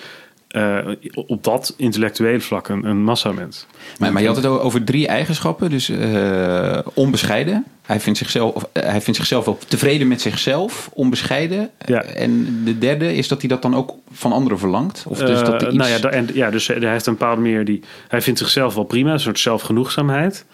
[0.48, 0.78] eh,
[1.14, 3.66] op dat intellectuele vlak een, een massamens.
[4.00, 5.70] Maar, maar je had het over drie eigenschappen.
[5.70, 7.66] Dus uh, onbescheiden.
[7.82, 10.90] Hij vindt, zichzelf, of, hij vindt zichzelf wel tevreden met zichzelf.
[10.94, 11.70] Onbescheiden.
[11.86, 12.04] Ja.
[12.04, 15.06] En de derde is dat hij dat dan ook van anderen verlangt?
[15.08, 15.78] Of dus dat uh, iets...
[15.78, 17.84] Nou ja, en, ja, dus hij heeft een bepaalde meer die...
[18.08, 19.14] Hij vindt zichzelf wel prima.
[19.14, 20.46] Een soort zelfgenoegzaamheid.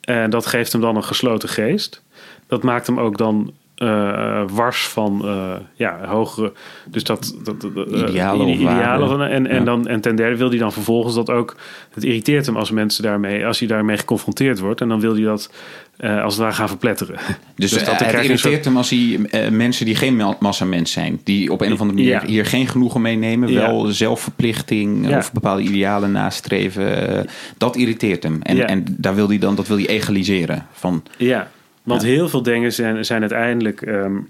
[0.00, 2.02] En dat geeft hem dan een gesloten geest.
[2.46, 3.52] Dat maakt hem ook dan
[3.82, 6.52] uh, wars van uh, ja, hogere.
[6.86, 7.36] Dus dat.
[7.44, 8.48] dat uh, idealen.
[8.48, 9.64] idealen van, en, en, ja.
[9.64, 11.56] dan, en ten derde wil hij dan vervolgens dat ook.
[11.94, 13.46] Het irriteert hem als mensen daarmee.
[13.46, 14.80] Als hij daarmee geconfronteerd wordt.
[14.80, 15.50] En dan wil hij dat.
[15.98, 17.16] als het ware gaan verpletteren.
[17.56, 18.64] Dus, dus dat het irriteert soort...
[18.64, 21.20] hem als hij mensen die geen massamens zijn.
[21.24, 22.26] Die op een of andere manier ja.
[22.26, 23.54] hier geen genoegen meenemen.
[23.54, 27.26] Wel zelfverplichting of bepaalde idealen nastreven.
[27.58, 28.38] dat irriteert hem.
[28.42, 30.66] En, en daar wil hij dan, dat wil hij egaliseren.
[30.72, 31.50] Van, ja.
[31.82, 32.08] Want ja.
[32.08, 33.86] heel veel dingen zijn, zijn uiteindelijk.
[33.86, 34.28] Um,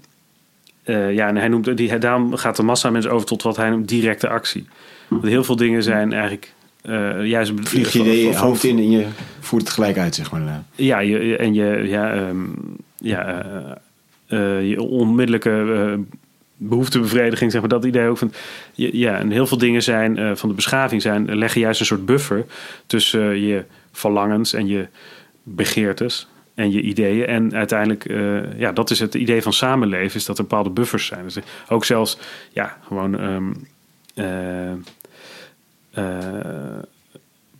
[0.85, 3.69] uh, ja, en hij noemt, die, daarom gaat de massa mensen over tot wat hij
[3.69, 4.67] noemt directe actie.
[5.07, 6.53] Want heel veel dingen zijn eigenlijk.
[6.85, 9.05] Uh, juist Vlieg je je hoofd in en je
[9.39, 10.63] voert het gelijk uit, zeg maar.
[10.75, 12.55] Ja, je, en je, ja, um,
[12.97, 13.45] ja,
[14.29, 15.99] uh, je onmiddellijke
[16.57, 18.33] behoeftebevrediging, zeg maar, dat idee ook van.
[18.73, 22.45] Ja, en heel veel dingen zijn van de beschaving zijn, leggen juist een soort buffer
[22.85, 24.87] tussen je verlangens en je
[25.43, 27.25] begeertes en je ideeën.
[27.25, 31.05] En uiteindelijk, uh, ja, dat is het idee van samenleven, is dat er bepaalde buffers
[31.05, 31.23] zijn.
[31.23, 31.37] Dus
[31.69, 32.17] ook zelfs,
[32.51, 33.67] ja, gewoon um,
[34.15, 34.71] uh,
[35.97, 36.77] uh,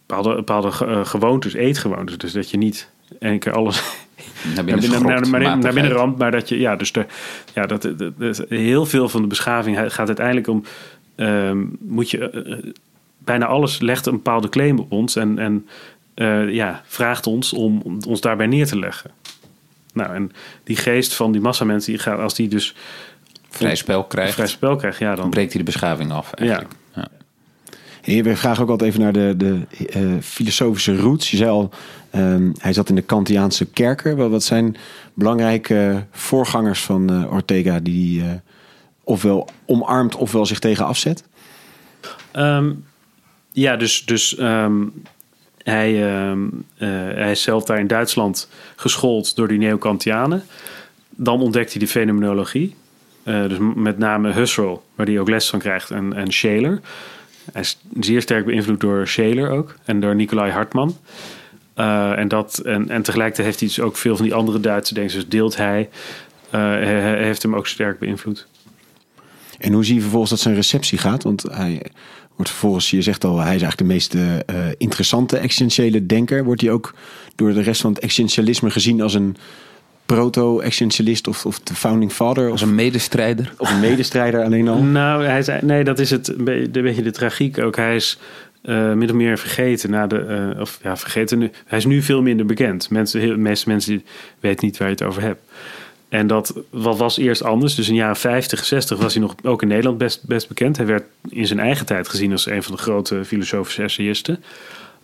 [0.05, 0.71] bepaalde, bepaalde
[1.05, 2.17] gewoontes, eetgewoontes.
[2.17, 2.89] Dus dat je niet
[3.19, 3.83] één keer alles
[4.55, 7.05] naar binnen, naar, naar, naar, naar binnen ramt, maar dat je, ja, dus de,
[7.53, 7.89] ja, dat,
[8.49, 10.63] heel veel van de beschaving gaat uiteindelijk om,
[11.15, 12.73] um, moet je,
[13.23, 15.67] bijna alles legt een bepaalde claim op ons en, en
[16.15, 19.11] uh, ja, vraagt ons om, om, ons daarbij neer te leggen.
[19.93, 20.31] Nou, en
[20.63, 22.75] die geest van die massamensen, die gaat, als die dus
[23.49, 26.33] vrij spel krijgt, vrij spel krijgt ja, dan breekt hij de beschaving af.
[26.33, 26.71] Eigenlijk.
[26.95, 27.01] Ja.
[27.01, 27.07] ja.
[28.01, 29.61] Hey, we vragen ook altijd even naar de, de
[29.95, 31.31] uh, filosofische roots.
[31.31, 31.71] Je zei al,
[32.15, 34.15] um, hij zat in de Kantiaanse kerker.
[34.15, 34.75] Wat, wat zijn
[35.13, 38.31] belangrijke voorgangers van uh, Ortega die uh,
[39.03, 41.23] ofwel omarmt ofwel zich tegen afzet?
[42.33, 42.85] Um,
[43.51, 45.03] ja, dus, dus um,
[45.63, 46.37] hij, uh, uh,
[47.15, 50.43] hij is zelf daar in Duitsland geschoold door die Neokantianen.
[51.09, 52.75] Dan ontdekt hij de fenomenologie.
[53.23, 56.81] Uh, dus met name Husserl, waar hij ook les van krijgt, en, en Scheler.
[57.51, 60.97] Hij is zeer sterk beïnvloed door Scheler ook en door Nicolai Hartmann.
[61.77, 65.27] Uh, en, dat, en, tegelijkertijd heeft hij dus ook veel van die andere Duitse denkers
[65.27, 65.89] deelt hij.
[66.45, 68.47] Uh, hij heeft hem ook sterk beïnvloed.
[69.59, 71.23] En hoe zie je vervolgens dat zijn receptie gaat?
[71.23, 71.81] Want hij
[72.35, 74.21] wordt vervolgens, je zegt al, hij is eigenlijk de meest uh,
[74.77, 76.43] interessante existentiële denker.
[76.43, 76.93] Wordt hij ook
[77.35, 79.35] door de rest van het existentialisme gezien als een
[80.05, 82.51] proto-existentialist of, of de founding father?
[82.51, 83.53] Als een medestrijder?
[83.57, 84.81] Of een medestrijder alleen al?
[85.03, 87.75] Nou, hij zei, nee, dat is het, een beetje de tragiek ook.
[87.75, 88.19] Hij is
[88.63, 91.51] uh, min of meer vergeten na de, uh, of ja, vergeten nu.
[91.65, 92.89] Hij is nu veel minder bekend.
[92.89, 94.03] Mensen, heel, de meeste mensen
[94.39, 95.41] weten niet waar je het over hebt.
[96.13, 97.75] En dat wat was eerst anders.
[97.75, 100.77] Dus in de jaren 50, 60 was hij nog ook in Nederland best, best bekend.
[100.77, 104.43] Hij werd in zijn eigen tijd gezien als een van de grote filosofische essayisten.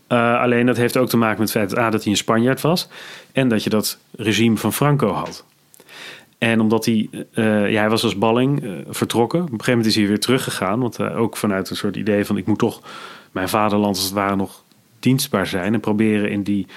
[0.09, 2.61] Uh, alleen dat heeft ook te maken met het feit A, dat hij een Spanjaard
[2.61, 2.87] was.
[3.31, 5.45] En dat je dat regime van Franco had.
[6.37, 9.39] En omdat hij, uh, ja, hij was als balling uh, vertrokken.
[9.39, 10.79] Op een gegeven moment is hij weer teruggegaan.
[10.79, 12.81] Want ook vanuit een soort idee van ik moet toch
[13.31, 14.63] mijn vaderland als het ware nog
[14.99, 15.73] dienstbaar zijn.
[15.73, 16.67] En proberen in die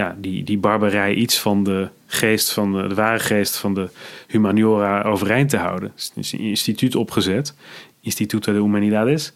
[0.00, 3.88] ja, die, die barbarij iets van de geest van de, de ware geest van de
[4.26, 5.88] humaniora overeind te houden.
[5.88, 7.54] Er is een instituut opgezet,
[8.00, 9.32] Instituto de Humanidades.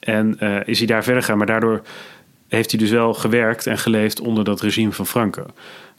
[0.00, 1.82] En uh, is hij daar verder gegaan, maar daardoor
[2.48, 5.46] heeft hij dus wel gewerkt en geleefd onder dat regime van Franco.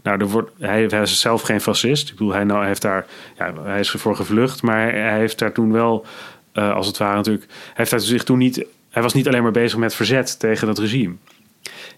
[0.04, 2.10] Nou, er wordt, hij, hij is zelf geen fascist.
[2.10, 3.06] Ik bedoel, hij, nou, heeft daar,
[3.38, 6.06] ja, hij is ervoor gevlucht, maar hij heeft daar toen wel,
[6.54, 9.78] uh, als het ware natuurlijk, heeft zich toen niet, hij was niet alleen maar bezig
[9.78, 11.16] met verzet tegen dat regime.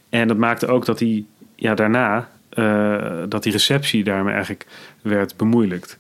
[0.10, 1.26] En dat maakte ook dat hij
[1.62, 4.66] ja, daarna uh, dat die receptie daarmee eigenlijk
[5.02, 5.98] werd bemoeilijkt.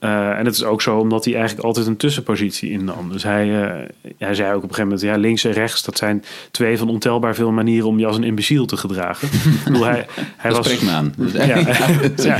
[0.00, 3.12] Uh, en het is ook zo omdat hij eigenlijk altijd een tussenpositie innam.
[3.12, 3.84] Dus hij, uh,
[4.18, 6.88] hij zei ook op een gegeven moment: ja, links en rechts, dat zijn twee van
[6.88, 9.28] ontelbaar veel manieren om je als een imbeciel te gedragen.
[9.28, 11.14] ik bedoel, hij, hij dat was, me aan.
[11.32, 11.44] Ja,
[12.16, 12.38] ja,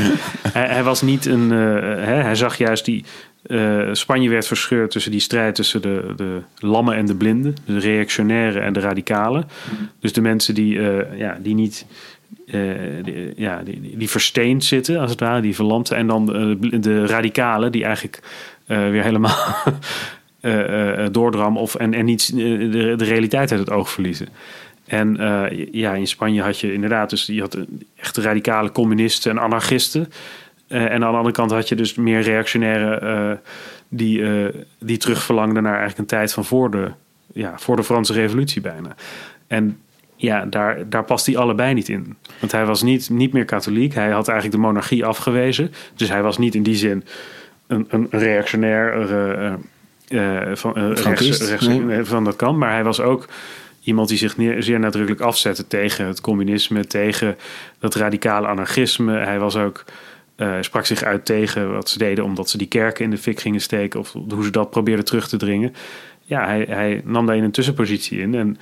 [0.52, 1.50] hij, hij, was niet een.
[1.50, 3.04] Hè, hij zag juist die.
[3.92, 8.62] Spanje werd verscheurd tussen die strijd tussen de, de lammen en de blinden, de reactionairen
[8.62, 9.48] en de radicalen.
[10.00, 10.80] Dus de mensen die,
[11.16, 11.86] ja, die niet
[12.46, 12.70] uh,
[13.02, 15.90] die, ja, die, die versteend zitten, als het ware, die verlamd.
[15.90, 18.20] En dan uh, de radicalen, die eigenlijk
[18.66, 19.36] uh, weer helemaal
[21.12, 24.28] doordram of, en, en niet de, de realiteit uit het oog verliezen.
[24.86, 25.16] En
[25.72, 27.58] ja, in Spanje had je inderdaad, dus je had
[27.96, 30.12] echt radicale communisten en anarchisten.
[30.68, 33.40] en aan de andere kant had je dus meer reactionaire
[33.88, 34.22] die,
[34.78, 36.90] die terugverlangden naar eigenlijk een tijd van voor de
[37.32, 38.94] ja, voor de Franse revolutie bijna.
[39.46, 39.78] En
[40.20, 42.16] ja, daar, daar past hij allebei niet in.
[42.40, 43.94] Want hij was niet, niet meer katholiek.
[43.94, 45.72] Hij had eigenlijk de monarchie afgewezen.
[45.94, 47.04] Dus hij was niet in die zin
[47.66, 49.52] een, een reactionair uh,
[50.08, 52.04] uh, van, rechts, rechts, nee.
[52.04, 52.58] van dat kant.
[52.58, 53.28] Maar hij was ook
[53.82, 57.36] iemand die zich neer, zeer nadrukkelijk afzette tegen het communisme, tegen
[57.78, 59.18] dat radicale anarchisme.
[59.18, 59.84] Hij was ook.
[60.60, 63.60] sprak zich uit tegen wat ze deden omdat ze die kerken in de fik gingen
[63.60, 65.74] steken of hoe ze dat probeerden terug te dringen.
[66.28, 68.58] Ja, hij, hij nam daar in een tussenpositie in en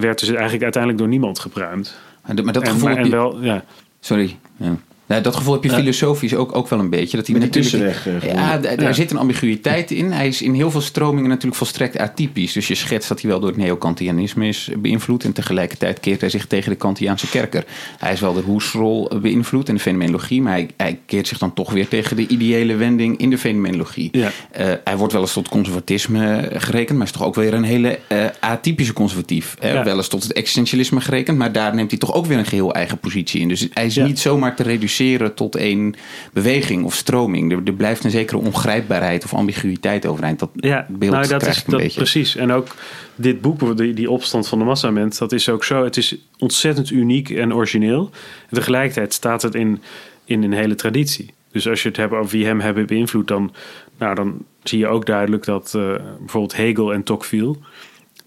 [0.00, 1.98] werd dus eigenlijk uiteindelijk door niemand gepruimd.
[2.26, 3.64] Maar dat gevoel en, en wel, ja.
[4.00, 4.38] Sorry.
[4.56, 4.76] Ja.
[5.08, 7.16] Nou, dat gevoel heb je filosofisch ook, ook wel een beetje.
[7.16, 8.06] Dat hij Met tussenweg.
[8.06, 10.12] Uh, ja, daar zit een ambiguïteit in.
[10.12, 12.52] Hij is in heel veel stromingen natuurlijk volstrekt atypisch.
[12.52, 15.24] Dus je schetst dat hij wel door het neokantianisme is beïnvloed.
[15.24, 17.64] En tegelijkertijd keert hij zich tegen de Kantiaanse kerker.
[17.98, 20.42] Hij is wel de hoesrol beïnvloed en de fenomenologie.
[20.42, 24.08] Maar hij, hij, keert zich dan toch weer tegen de ideële wending in de fenomenologie.
[24.12, 24.30] Ja.
[24.60, 26.98] Uh, hij wordt wel eens tot conservatisme gerekend.
[26.98, 29.56] Maar is toch ook weer een hele uh, atypische conservatief.
[29.60, 31.38] Wel eens tot het existentialisme gerekend.
[31.38, 33.48] Maar daar neemt hij toch ook weer een geheel eigen positie in.
[33.48, 34.96] Dus hij is niet zomaar te reduceren
[35.34, 35.94] tot één
[36.32, 37.52] beweging of stroming.
[37.52, 40.38] Er, er, blijft een zekere ongrijpbaarheid of ambiguïteit overeind.
[40.38, 42.00] Dat ja, beeld nou, dat krijg is, een dat, beetje.
[42.00, 42.36] Precies.
[42.36, 42.66] En ook
[43.14, 45.84] dit boek, die, die opstand van de massament, dat is ook zo.
[45.84, 48.10] Het is ontzettend uniek en origineel.
[48.48, 49.82] En tegelijkertijd staat het in,
[50.24, 51.32] in een hele traditie.
[51.52, 53.52] Dus als je het hebt over wie hem hebben beïnvloed, dan,
[53.98, 57.56] nou, dan zie je ook duidelijk dat uh, bijvoorbeeld Hegel en Tocqueville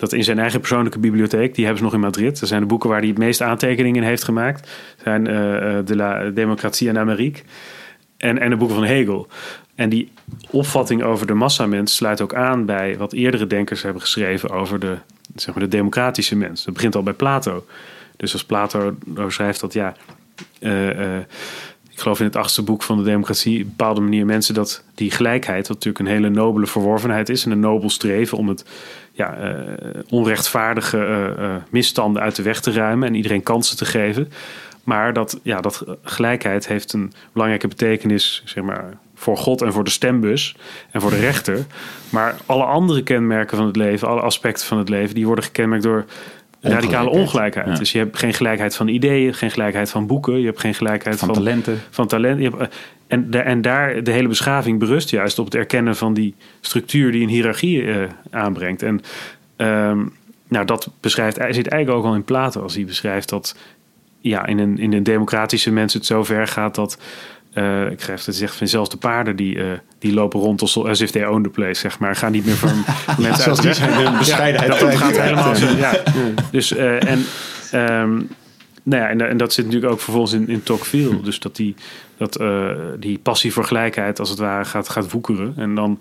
[0.01, 2.39] dat in zijn eigen persoonlijke bibliotheek, die hebben ze nog in Madrid.
[2.39, 4.69] Dat zijn de boeken waar hij het meest aantekeningen in heeft gemaakt.
[5.03, 5.33] Zijn uh,
[5.85, 7.43] De la Democratie en Amerique
[8.17, 9.27] en, en de boeken van Hegel.
[9.75, 10.11] En die
[10.49, 14.97] opvatting over de massamens sluit ook aan bij wat eerdere denkers hebben geschreven over de,
[15.35, 16.63] zeg maar, de democratische mens.
[16.65, 17.65] Dat begint al bij Plato.
[18.17, 18.95] Dus als Plato
[19.27, 19.95] schrijft dat ja.
[20.59, 20.67] Ik
[22.01, 25.11] geloof in het achtste boek van de democratie, op een bepaalde manier mensen dat die
[25.11, 28.65] gelijkheid, wat natuurlijk een hele nobele verworvenheid is en een nobel streven om het
[29.11, 29.59] ja, uh,
[30.09, 34.31] onrechtvaardige uh, uh, misstanden uit de weg te ruimen en iedereen kansen te geven.
[34.83, 39.83] Maar dat, ja, dat gelijkheid heeft een belangrijke betekenis zeg maar, voor God en voor
[39.83, 40.55] de stembus
[40.91, 41.65] en voor de rechter.
[42.09, 45.83] Maar alle andere kenmerken van het leven, alle aspecten van het leven, die worden gekenmerkt
[45.83, 46.05] door
[46.61, 47.67] radicale ongelijkheid.
[47.67, 47.75] Ja.
[47.75, 51.19] Dus je hebt geen gelijkheid van ideeën, geen gelijkheid van boeken, je hebt geen gelijkheid
[51.19, 51.79] van, van talenten.
[51.89, 52.53] Van talent.
[53.07, 57.11] En, de, en daar de hele beschaving berust juist op het erkennen van die structuur
[57.11, 58.81] die een hiërarchie uh, aanbrengt.
[58.81, 59.01] En
[59.57, 60.13] um,
[60.47, 63.55] nou, dat beschrijft, zit eigenlijk ook al in Plato als hij beschrijft dat
[64.19, 66.97] ja, in, een, in een democratische mens het zo ver gaat dat.
[67.53, 69.65] Uh, ik schrijf het zegt van zelfs de paarden die, uh,
[69.99, 72.15] die lopen rond als, as if they own the place, zeg maar.
[72.15, 72.83] Gaan niet meer van
[73.19, 73.61] mensen uit.
[73.61, 74.79] Die zijn een bescheidenheid.
[74.79, 75.67] Ja, dat gaat helemaal zo.
[75.75, 75.93] Ja.
[76.51, 77.25] Dus uh, en
[77.73, 78.29] um,
[78.83, 81.21] nou ja, en, en, dat zit natuurlijk ook vervolgens in, in Tocqueville.
[81.21, 81.75] Dus dat die,
[82.17, 82.39] dat,
[82.99, 85.53] die passie voor gelijkheid als het ware gaat, gaat woekeren.
[85.57, 85.99] En dan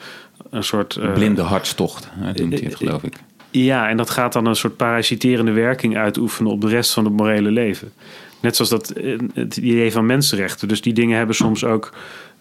[0.50, 0.98] een soort...
[1.14, 3.14] Blinde hartstocht, noemt hij het geloof ik.
[3.50, 7.12] Ja, en dat gaat dan een soort parasiterende werking uitoefenen op de rest van het
[7.12, 7.92] morele leven.
[8.40, 8.92] Net zoals dat,
[9.34, 10.68] het idee van mensenrechten.
[10.68, 11.92] Dus die dingen hebben soms ook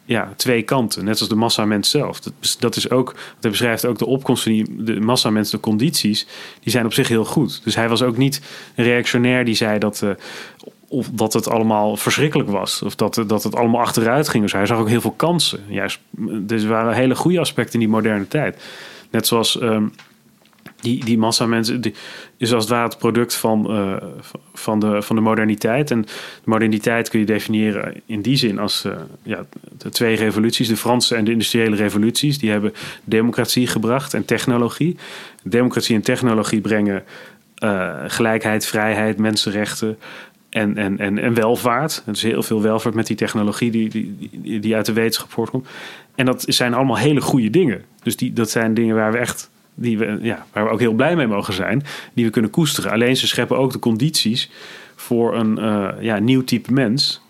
[0.06, 1.06] ja, twee kanten.
[1.06, 2.20] Net als de massamens zelf.
[2.60, 6.28] Dat, is ook, dat beschrijft ook de opkomst van die, de massamens, de condities.
[6.60, 7.62] Die zijn op zich heel goed.
[7.64, 8.42] Dus hij was ook niet
[8.76, 10.02] een reactionair die zei dat...
[10.04, 10.10] Uh,
[10.88, 12.82] of dat het allemaal verschrikkelijk was.
[12.82, 14.44] Of dat, dat het allemaal achteruit ging.
[14.44, 15.60] Dus hij zag ook heel veel kansen.
[15.68, 16.00] Juist,
[16.42, 18.64] dus er waren hele goede aspecten in die moderne tijd.
[19.10, 19.94] Net zoals um,
[20.82, 21.94] die, die massa mensen die
[22.38, 23.96] is als het ware het product van, uh,
[24.54, 25.92] van, de, van de moderniteit.
[25.92, 26.10] En de
[26.44, 29.46] moderniteit kun je definiëren in die zin als uh, ja,
[29.78, 32.38] de twee revoluties, de Franse en de industriële revoluties.
[32.38, 32.74] Die hebben
[33.04, 34.98] democratie gebracht en technologie.
[35.44, 37.04] Democratie en technologie brengen
[37.64, 39.98] uh, gelijkheid, vrijheid, mensenrechten.
[40.50, 42.04] En, en, en, en welvaart.
[42.06, 45.68] Er is heel veel welvaart met die technologie die, die, die uit de wetenschap voortkomt.
[46.16, 47.84] En dat zijn allemaal hele goede dingen.
[48.04, 49.50] Dus die, dat zijn dingen waar we echt
[49.82, 52.92] die we, ja, waar we ook heel blij mee mogen zijn, die we kunnen koesteren.
[52.92, 54.52] Alleen ze scheppen ook de condities
[54.96, 57.22] voor een uh, ja, nieuw type mens,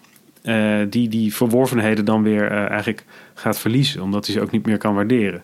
[0.44, 4.66] uh, die die verworvenheden dan weer uh, eigenlijk gaat verliezen, omdat hij ze ook niet
[4.66, 5.44] meer kan waarderen.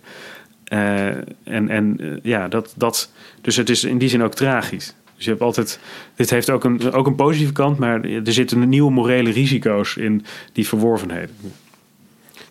[0.64, 4.95] en en ja, dat, dat, dus het is in die zin ook tragisch.
[5.16, 5.80] Dus je hebt altijd,
[6.16, 10.26] dit heeft ook een, ook een positieve kant, maar er zitten nieuwe morele risico's in
[10.53, 11.36] die verworvenheden.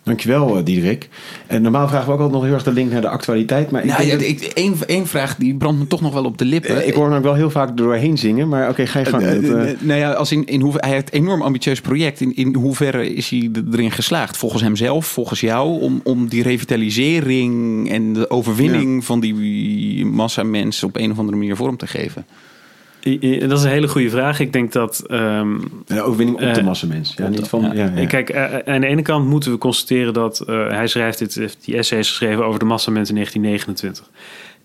[0.05, 1.09] Dankjewel, Diederik.
[1.47, 3.71] En normaal vragen we ook altijd nog heel erg de link naar de actualiteit.
[3.71, 6.45] Maar nou, ja, ik, één, één vraag die brandt me toch nog wel op de
[6.45, 6.87] lippen.
[6.87, 9.23] Ik hoor hem wel heel vaak doorheen zingen, maar oké, okay, ga je gang.
[9.23, 12.21] Uh, uh, uh, nou ja, als in, in hoever, hij heeft een enorm ambitieus project.
[12.21, 14.37] In, in hoeverre is hij erin geslaagd?
[14.37, 19.05] Volgens hemzelf, volgens jou, om, om die revitalisering en de overwinning ja.
[19.05, 22.25] van die massa mensen op een of andere manier vorm te geven?
[23.47, 24.39] Dat is een hele goede vraag.
[24.39, 25.03] Ik denk dat.
[25.11, 27.13] Um, de overwinning op de massa mens.
[27.17, 27.61] Ja, niet van.
[27.61, 27.91] Ja.
[27.95, 31.57] Ja, Kijk, uh, aan de ene kant moeten we constateren dat uh, hij schrijft dit,
[31.65, 34.09] die essays geschreven over de massa mensen in 1929.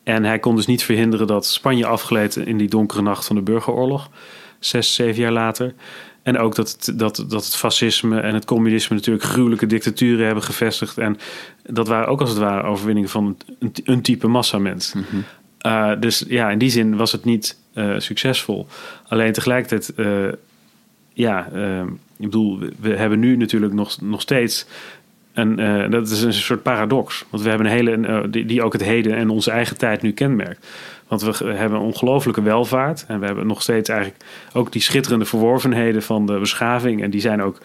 [0.03, 3.43] En hij kon dus niet verhinderen dat Spanje afgleed in die donkere nacht van de
[3.43, 4.11] burgeroorlog.
[4.59, 5.74] Zes, zeven jaar later.
[6.22, 10.45] En ook dat het, dat, dat het fascisme en het communisme natuurlijk gruwelijke dictaturen hebben
[10.45, 10.99] gevestigd.
[10.99, 11.16] En
[11.66, 14.95] dat waren ook als het ware overwinningen van een, een type massamens.
[15.67, 18.67] Uh, dus ja, in die zin was het niet uh, succesvol.
[19.09, 20.29] Alleen tegelijkertijd, uh,
[21.13, 21.47] ja,
[22.17, 24.67] ik bedoel, we hebben nu natuurlijk nog, nog steeds.
[25.33, 25.57] En
[25.91, 27.25] dat is een soort paradox.
[27.31, 30.13] Want we hebben een hele, die, die ook het heden en onze eigen tijd nu
[30.13, 30.67] kenmerkt.
[31.09, 33.05] Want we hebben een ongelofelijke welvaart.
[33.09, 37.03] En we hebben nog steeds eigenlijk ook die schitterende verworvenheden van de beschaving.
[37.03, 37.61] En die zijn ook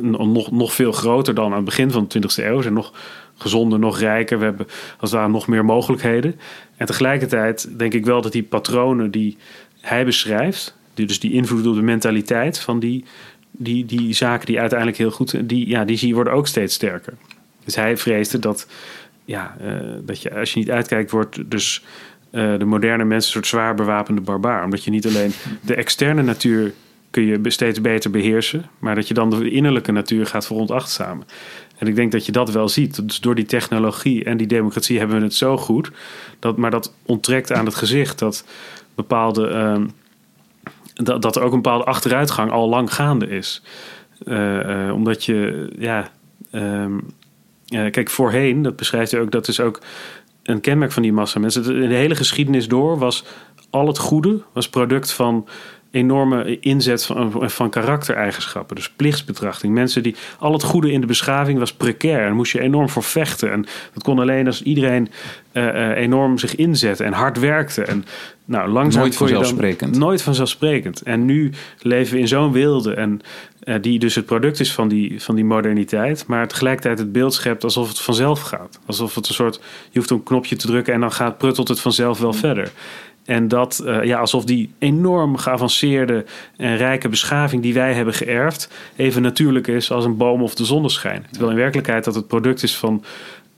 [0.00, 2.62] nog, nog veel groter dan aan het begin van de 20e eeuw.
[2.62, 2.92] Zijn nog
[3.38, 4.38] gezonder, nog rijker.
[4.38, 4.66] We hebben
[4.98, 6.40] als daar nog meer mogelijkheden.
[6.76, 9.36] En tegelijkertijd denk ik wel dat die patronen die
[9.80, 13.04] hij beschrijft, die, dus die invloed op de mentaliteit van die,
[13.50, 16.74] die, die zaken die uiteindelijk heel goed, die, ja, die zie je worden ook steeds
[16.74, 17.14] sterker.
[17.64, 18.66] Dus hij vreesde dat,
[19.24, 19.72] ja, uh,
[20.02, 21.84] dat je als je niet uitkijkt, wordt dus
[22.32, 24.64] uh, de moderne mens een soort zwaar bewapende barbaar.
[24.64, 26.72] Omdat je niet alleen de externe natuur
[27.10, 31.26] kun je steeds beter beheersen, maar dat je dan de innerlijke natuur gaat veronachtzamen.
[31.78, 33.08] En ik denk dat je dat wel ziet.
[33.08, 35.90] Dus door die technologie en die democratie hebben we het zo goed.
[36.38, 38.44] Dat, maar dat onttrekt aan het gezicht dat
[38.94, 39.48] bepaalde.
[39.48, 39.86] Uh,
[40.94, 43.62] dat, dat er ook een bepaalde achteruitgang al lang gaande is.
[44.24, 46.10] Uh, uh, omdat je, ja.
[46.52, 47.06] Um,
[47.66, 49.80] kijk, voorheen, dat beschrijft hij ook, dat is ook
[50.42, 51.82] een kenmerk van die massa mensen.
[51.82, 53.24] In de hele geschiedenis door was
[53.70, 55.48] al het goede was product van
[55.90, 58.76] enorme inzet van, van karaktereigenschappen.
[58.76, 59.74] Dus plichtsbetrachting.
[59.74, 60.16] Mensen die.
[60.38, 62.26] Al het goede in de beschaving was precair.
[62.26, 63.52] En moest je enorm voor vechten.
[63.52, 65.08] En dat kon alleen als iedereen
[65.52, 67.82] uh, enorm zich inzette en hard werkte.
[67.82, 68.04] En
[68.44, 69.92] nou, langzaam nooit vanzelfsprekend.
[69.92, 71.02] Dan, nooit vanzelfsprekend.
[71.02, 71.52] En nu
[71.82, 72.94] leven we in zo'n wilde.
[72.94, 73.20] En
[73.64, 76.26] uh, die dus het product is van die, van die moderniteit.
[76.26, 78.80] Maar tegelijkertijd het beeld schept alsof het vanzelf gaat.
[78.86, 79.60] Alsof het een soort.
[79.90, 82.70] Je hoeft een knopje te drukken en dan gaat, pruttelt het vanzelf wel verder.
[83.28, 86.24] En dat, uh, ja, alsof die enorm geavanceerde
[86.56, 90.64] en rijke beschaving die wij hebben geërfd, even natuurlijk is als een boom of de
[90.64, 91.26] zonneschijn.
[91.30, 93.04] Terwijl in werkelijkheid dat het product is van.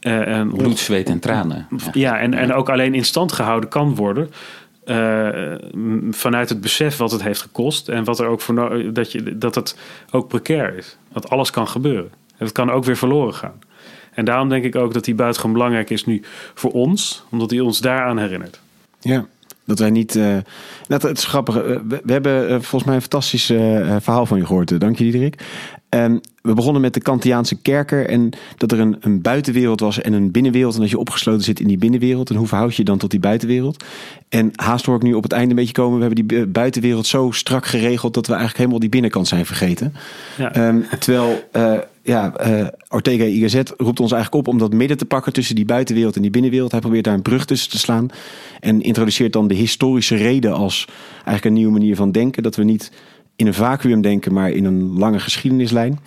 [0.00, 1.66] Uh, een Bloed, zweet en tranen.
[1.92, 4.30] Ja, en, en ook alleen in stand gehouden kan worden.
[4.84, 5.28] Uh,
[6.10, 9.54] vanuit het besef wat het heeft gekost en wat er ook voor dat, je, dat
[9.54, 9.76] het
[10.10, 10.96] ook precair is.
[11.12, 12.10] Dat alles kan gebeuren.
[12.36, 13.58] En het kan ook weer verloren gaan.
[14.12, 16.22] En daarom denk ik ook dat die buitengewoon belangrijk is nu
[16.54, 18.60] voor ons, omdat hij ons daaraan herinnert.
[19.00, 19.26] Ja,
[19.70, 20.16] dat wij niet.
[20.16, 20.36] Uh,
[20.86, 21.54] dat, het is grappig.
[21.54, 23.46] We, we hebben uh, volgens mij een fantastisch
[24.00, 24.80] verhaal van je gehoord.
[24.80, 25.42] Dank je, Diederik.
[25.94, 30.12] Um, we begonnen met de Kantiaanse kerker en dat er een, een buitenwereld was en
[30.12, 30.74] een binnenwereld.
[30.74, 32.30] En dat je opgesloten zit in die binnenwereld.
[32.30, 33.84] En hoe verhoud je je dan tot die buitenwereld?
[34.28, 35.98] En haast hoor ik nu op het einde een beetje komen.
[35.98, 39.94] We hebben die buitenwereld zo strak geregeld dat we eigenlijk helemaal die binnenkant zijn vergeten.
[40.36, 40.68] Ja.
[40.68, 45.04] Um, terwijl uh, ja, uh, Ortega Gasset roept ons eigenlijk op om dat midden te
[45.04, 46.70] pakken tussen die buitenwereld en die binnenwereld.
[46.70, 48.08] Hij probeert daar een brug tussen te slaan.
[48.60, 52.42] En introduceert dan de historische reden als eigenlijk een nieuwe manier van denken.
[52.42, 52.90] Dat we niet
[53.40, 55.98] in een vacuüm denken, maar in een lange geschiedenislijn.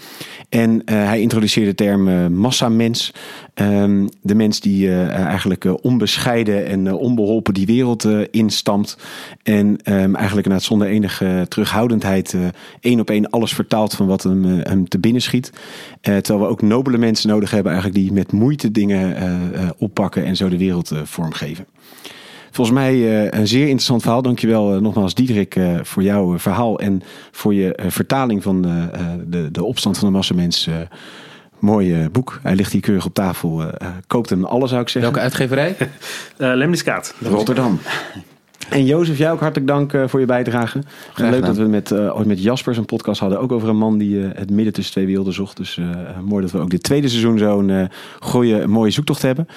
[0.49, 3.13] En uh, hij introduceerde de term uh, massamens.
[3.55, 8.97] Um, de mens die uh, eigenlijk onbescheiden en onbeholpen die wereld instamt.
[9.43, 12.36] En um, eigenlijk inderdaad zonder enige terughoudendheid
[12.79, 15.51] één op één alles vertaalt van wat hem, hem te binnen schiet.
[16.01, 19.15] terwijl we ook nobele mensen nodig hebben eigenlijk die met moeite dingen
[19.77, 21.65] oppakken en zo de wereld vormgeven.
[22.53, 24.21] Volgens mij uh, een zeer interessant verhaal.
[24.21, 27.01] Dankjewel uh, nogmaals Diederik uh, voor jouw verhaal en
[27.31, 28.61] voor je vertaling van
[29.27, 30.69] de, de opstand van de massamens.
[31.59, 32.39] Mooi boek.
[32.43, 33.63] Hij ligt hier keurig op tafel.
[34.07, 35.11] koopt hem alles zou ik zeggen.
[35.11, 35.75] Welke uitgeverij?
[36.57, 37.15] Lemniskaat.
[37.21, 37.79] Rotterdam.
[38.74, 40.80] En Jozef, jij ook hartelijk dank uh, voor je bijdrage.
[41.15, 43.39] Leuk dat we met, uh, ooit met Jaspers een podcast hadden.
[43.39, 45.57] Ook over een man die uh, het midden tussen twee werelden zocht.
[45.57, 45.80] Dus
[46.24, 49.47] mooi dat we ook dit tweede seizoen zo'n goede, mooie zoektocht hebben.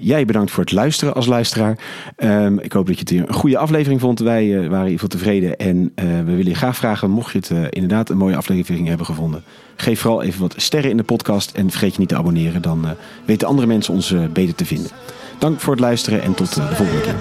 [0.00, 1.78] jij bedankt voor het luisteren als luisteraar.
[2.16, 4.18] Um, ik hoop dat je het hier een goede aflevering vond.
[4.18, 5.56] Wij waren in ieder geval tevreden.
[5.56, 9.42] En we willen je graag vragen, mocht je het inderdaad een mooie aflevering hebben gevonden.
[9.76, 11.50] Geef vooral even wat sterren in de podcast.
[11.50, 12.62] En vergeet je niet te abonneren.
[12.62, 12.86] Dan
[13.24, 14.90] weten andere mensen ons beter te vinden.
[15.38, 17.14] Dank voor het luisteren en tot de volgende keer.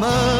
[0.00, 0.37] promise.